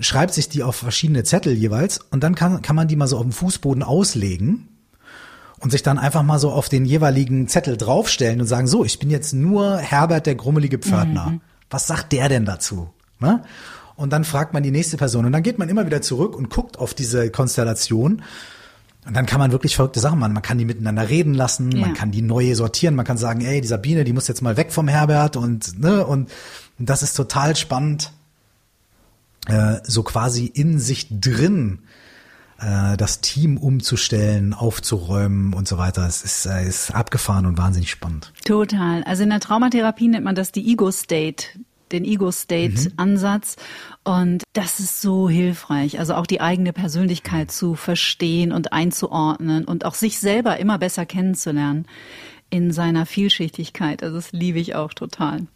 [0.00, 3.18] schreibt sich die auf verschiedene Zettel jeweils und dann kann, kann man die mal so
[3.18, 4.69] auf dem Fußboden auslegen
[5.60, 8.98] und sich dann einfach mal so auf den jeweiligen Zettel draufstellen und sagen, so, ich
[8.98, 11.26] bin jetzt nur Herbert, der grummelige Pförtner.
[11.26, 11.40] Mhm.
[11.68, 12.90] Was sagt der denn dazu?
[13.20, 13.42] Ne?
[13.94, 16.48] Und dann fragt man die nächste Person und dann geht man immer wieder zurück und
[16.48, 18.22] guckt auf diese Konstellation.
[19.06, 20.32] Und dann kann man wirklich verrückte Sachen machen.
[20.32, 21.86] Man kann die miteinander reden lassen, ja.
[21.86, 24.56] man kann die neue sortieren, man kann sagen, ey, die Sabine, die muss jetzt mal
[24.56, 26.30] weg vom Herbert und ne und,
[26.78, 28.10] das ist total spannend,
[29.46, 31.80] äh, so quasi in sich drin
[32.60, 36.06] äh, das Team umzustellen, aufzuräumen und so weiter.
[36.06, 38.32] Es ist, äh, ist abgefahren und wahnsinnig spannend.
[38.44, 39.02] Total.
[39.04, 41.46] Also in der Traumatherapie nennt man das die Ego-State
[41.92, 43.56] den Ego-State-Ansatz.
[43.56, 44.12] Mhm.
[44.12, 45.98] Und das ist so hilfreich.
[45.98, 51.06] Also auch die eigene Persönlichkeit zu verstehen und einzuordnen und auch sich selber immer besser
[51.06, 51.86] kennenzulernen
[52.48, 54.02] in seiner Vielschichtigkeit.
[54.02, 55.46] Also das liebe ich auch total.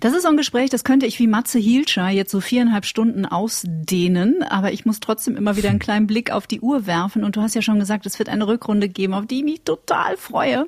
[0.00, 3.26] Das ist so ein Gespräch, das könnte ich wie Matze Hielscher jetzt so viereinhalb Stunden
[3.26, 7.36] ausdehnen, aber ich muss trotzdem immer wieder einen kleinen Blick auf die Uhr werfen und
[7.36, 10.16] du hast ja schon gesagt, es wird eine Rückrunde geben, auf die ich mich total
[10.16, 10.66] freue.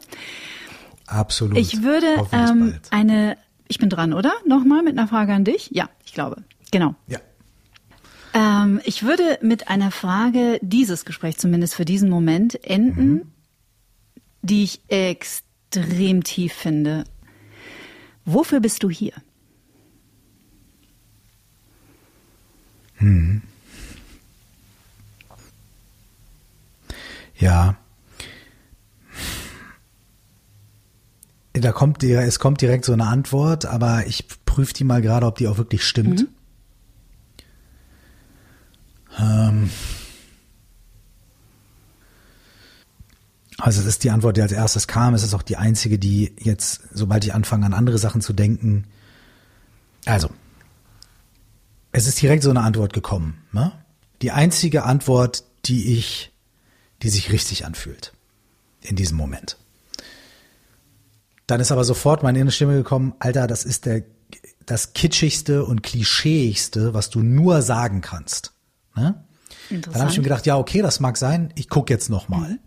[1.07, 1.57] Absolut.
[1.57, 3.36] Ich würde ähm, eine,
[3.66, 4.32] ich bin dran, oder?
[4.46, 5.70] Nochmal mit einer Frage an dich?
[5.72, 6.42] Ja, ich glaube.
[6.70, 6.94] Genau.
[7.07, 7.18] Ja.
[8.34, 13.22] Ähm, ich würde mit einer Frage dieses Gespräch zumindest für diesen Moment enden, mhm.
[14.42, 17.05] die ich extrem tief finde.
[18.31, 19.14] Wofür bist du hier?
[22.97, 23.41] Hm.
[27.39, 27.79] Ja.
[31.55, 35.24] Da kommt dir, es kommt direkt so eine Antwort, aber ich prüfe die mal gerade,
[35.24, 36.20] ob die auch wirklich stimmt.
[36.20, 36.29] Mhm.
[39.18, 39.70] Ähm
[43.59, 45.15] also es ist die Antwort, die als erstes kam.
[45.15, 48.85] Es ist auch die einzige, die jetzt, sobald ich anfange, an andere Sachen zu denken.
[50.07, 50.31] Also,
[51.91, 53.43] es ist direkt so eine Antwort gekommen.
[53.53, 53.73] Ne?
[54.23, 56.33] Die einzige Antwort, die ich,
[57.03, 58.13] die sich richtig anfühlt
[58.81, 59.57] in diesem Moment.
[61.49, 64.05] Dann ist aber sofort meine innere Stimme gekommen, Alter, das ist der,
[64.67, 68.53] das kitschigste und klischeeigste, was du nur sagen kannst.
[68.95, 69.25] Ne?
[69.71, 72.51] Dann habe ich mir gedacht, ja, okay, das mag sein, ich gucke jetzt nochmal.
[72.51, 72.59] Mhm.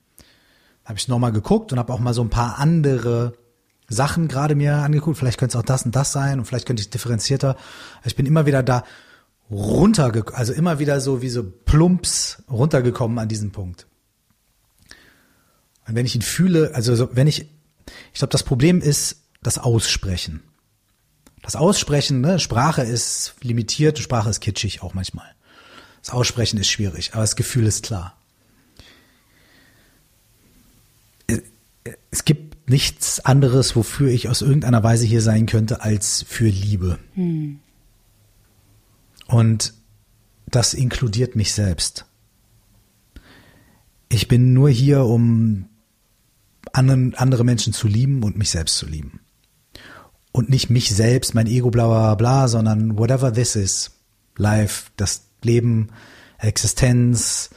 [0.85, 3.33] Habe ich nochmal geguckt und habe auch mal so ein paar andere
[3.87, 5.17] Sachen gerade mir angeguckt.
[5.17, 7.55] Vielleicht könnte es auch das und das sein und vielleicht könnte ich differenzierter.
[8.03, 8.83] Ich bin immer wieder da
[9.51, 13.85] runtergekommen, also immer wieder so wie so plumps runtergekommen an diesem Punkt.
[15.87, 17.41] Und wenn ich ihn fühle, also so, wenn ich,
[18.13, 20.41] ich glaube, das Problem ist das Aussprechen.
[21.41, 25.27] Das Aussprechen, ne, Sprache ist limitiert, Sprache ist kitschig auch manchmal.
[26.01, 28.20] Das Aussprechen ist schwierig, aber das Gefühl ist klar.
[32.11, 36.99] Es gibt nichts anderes, wofür ich aus irgendeiner Weise hier sein könnte, als für Liebe.
[37.15, 37.59] Hm.
[39.27, 39.73] Und
[40.47, 42.05] das inkludiert mich selbst.
[44.09, 45.69] Ich bin nur hier, um
[46.73, 49.21] anderen, andere Menschen zu lieben und mich selbst zu lieben.
[50.33, 53.91] Und nicht mich selbst, mein Ego, bla bla bla, sondern whatever this is.
[54.37, 55.89] Life, das Leben,
[56.37, 57.49] Existenz,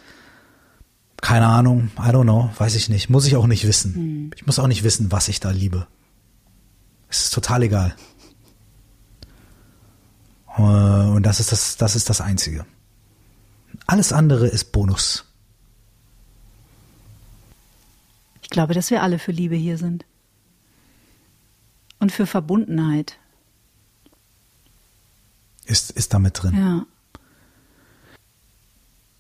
[1.24, 3.08] keine Ahnung, I don't know, weiß ich nicht.
[3.08, 3.94] Muss ich auch nicht wissen.
[3.94, 4.30] Hm.
[4.36, 5.86] Ich muss auch nicht wissen, was ich da liebe.
[7.08, 7.96] Es ist total egal.
[10.58, 12.66] Äh, und das ist das, das ist das Einzige.
[13.86, 15.24] Alles andere ist Bonus.
[18.42, 20.04] Ich glaube, dass wir alle für Liebe hier sind.
[22.00, 23.18] Und für Verbundenheit.
[25.64, 26.54] Ist, ist damit drin.
[26.54, 26.86] Ja.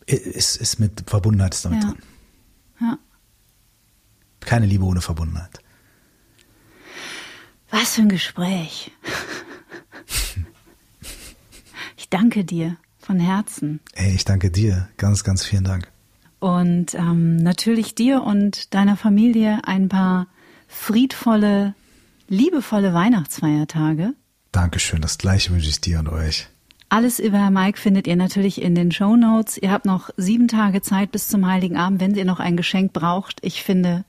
[0.06, 1.90] Ist, ist mit Verbundenheit ist damit ja.
[1.90, 2.02] drin.
[2.80, 2.98] Ja.
[4.40, 5.60] Keine Liebe ohne Verbundenheit.
[7.70, 8.92] Was für ein Gespräch.
[11.96, 13.80] Ich danke dir von Herzen.
[13.94, 14.88] Ey, ich danke dir.
[14.98, 15.90] Ganz, ganz vielen Dank.
[16.38, 20.26] Und ähm, natürlich dir und deiner Familie ein paar
[20.68, 21.74] friedvolle,
[22.28, 24.12] liebevolle Weihnachtsfeiertage.
[24.52, 25.00] Dankeschön.
[25.00, 26.48] Das gleiche wünsche ich dir und euch.
[26.94, 29.58] Alles über Mike findet ihr natürlich in den Show Notes.
[29.58, 32.92] Ihr habt noch sieben Tage Zeit bis zum Heiligen Abend, wenn ihr noch ein Geschenk
[32.92, 33.40] braucht.
[33.42, 34.04] Ich finde,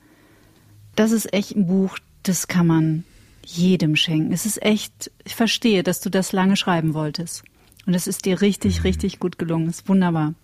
[0.94, 3.02] das ist echt ein Buch, das kann man
[3.44, 4.32] jedem schenken.
[4.32, 7.42] Es ist echt, ich verstehe, dass du das lange schreiben wolltest.
[7.86, 8.82] Und es ist dir richtig, mhm.
[8.82, 9.66] richtig gut gelungen.
[9.68, 10.34] Es ist wunderbar.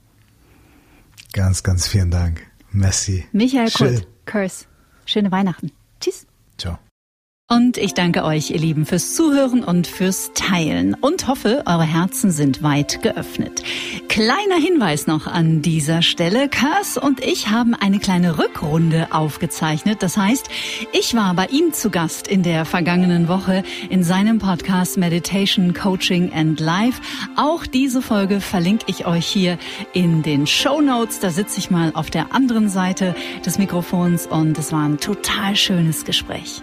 [1.32, 2.44] Ganz, ganz vielen Dank.
[2.72, 3.24] Merci.
[3.30, 4.64] Michael Kurt, Curse.
[5.06, 5.70] Schöne Weihnachten.
[6.00, 6.26] Tschüss.
[6.58, 6.80] Ciao.
[7.52, 12.30] Und ich danke euch, ihr Lieben, fürs Zuhören und fürs Teilen und hoffe, eure Herzen
[12.30, 13.62] sind weit geöffnet.
[14.08, 16.48] Kleiner Hinweis noch an dieser Stelle.
[16.48, 20.02] Kurs und ich haben eine kleine Rückrunde aufgezeichnet.
[20.02, 20.48] Das heißt,
[20.94, 26.32] ich war bei ihm zu Gast in der vergangenen Woche in seinem Podcast Meditation, Coaching
[26.32, 27.02] and Life.
[27.36, 29.58] Auch diese Folge verlinke ich euch hier
[29.92, 31.20] in den Show Notes.
[31.20, 35.54] Da sitze ich mal auf der anderen Seite des Mikrofons und es war ein total
[35.54, 36.62] schönes Gespräch.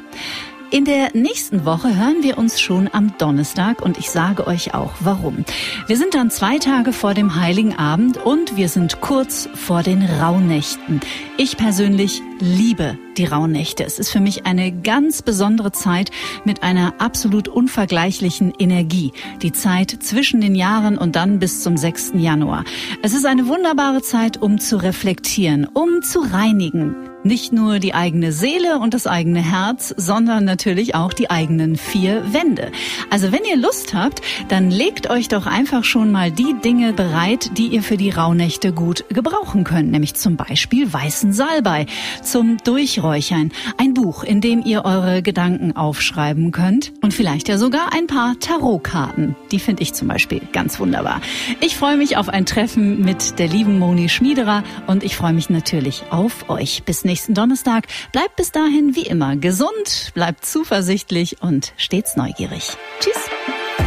[0.72, 4.91] In der nächsten Woche hören wir uns schon am Donnerstag und ich sage euch auch
[4.99, 5.43] warum.
[5.88, 10.03] Wir sind dann zwei Tage vor dem Heiligen Abend und wir sind kurz vor den
[10.03, 10.99] Rauhnächten.
[11.38, 13.84] Ich persönlich liebe die Rauhnächte.
[13.84, 16.11] Es ist für mich eine ganz besondere Zeit
[16.45, 19.11] mit einer absolut unvergleichlichen Energie.
[19.41, 22.11] Die Zeit zwischen den Jahren und dann bis zum 6.
[22.13, 22.63] Januar.
[23.01, 28.32] Es ist eine wunderbare Zeit, um zu reflektieren, um zu reinigen, nicht nur die eigene
[28.32, 32.72] Seele und das eigene Herz, sondern natürlich auch die eigenen vier Wände.
[33.09, 37.57] Also wenn ihr Lust habt, dann legt euch doch einfach schon mal die Dinge bereit,
[37.57, 41.86] die ihr für die Rauhnächte gut gebrauchen könnt, nämlich zum Beispiel weißen Salbei
[42.24, 47.93] zum Durchräuchern, ein Buch, in dem ihr eure Gedanken aufschreiben könnt und vielleicht ja sogar
[47.93, 49.36] ein paar Tarotkarten.
[49.51, 51.22] Die finde ich zum Beispiel ganz wunderbar.
[51.59, 55.49] Ich freue mich auf ein Treffen mit der lieben Moni Schmiederer und ich freue mich
[55.49, 56.84] natürlich auf euch.
[56.84, 57.88] Bis nächsten Donnerstag.
[58.12, 62.78] Bleibt bis dahin wie immer gesund, bleibt zuversichtlich und stets neugierig.
[62.99, 63.30] Tschüss.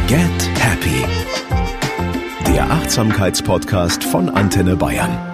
[0.07, 0.19] Get
[0.59, 1.05] Happy.
[2.53, 5.32] Der Achtsamkeitspodcast von Antenne Bayern.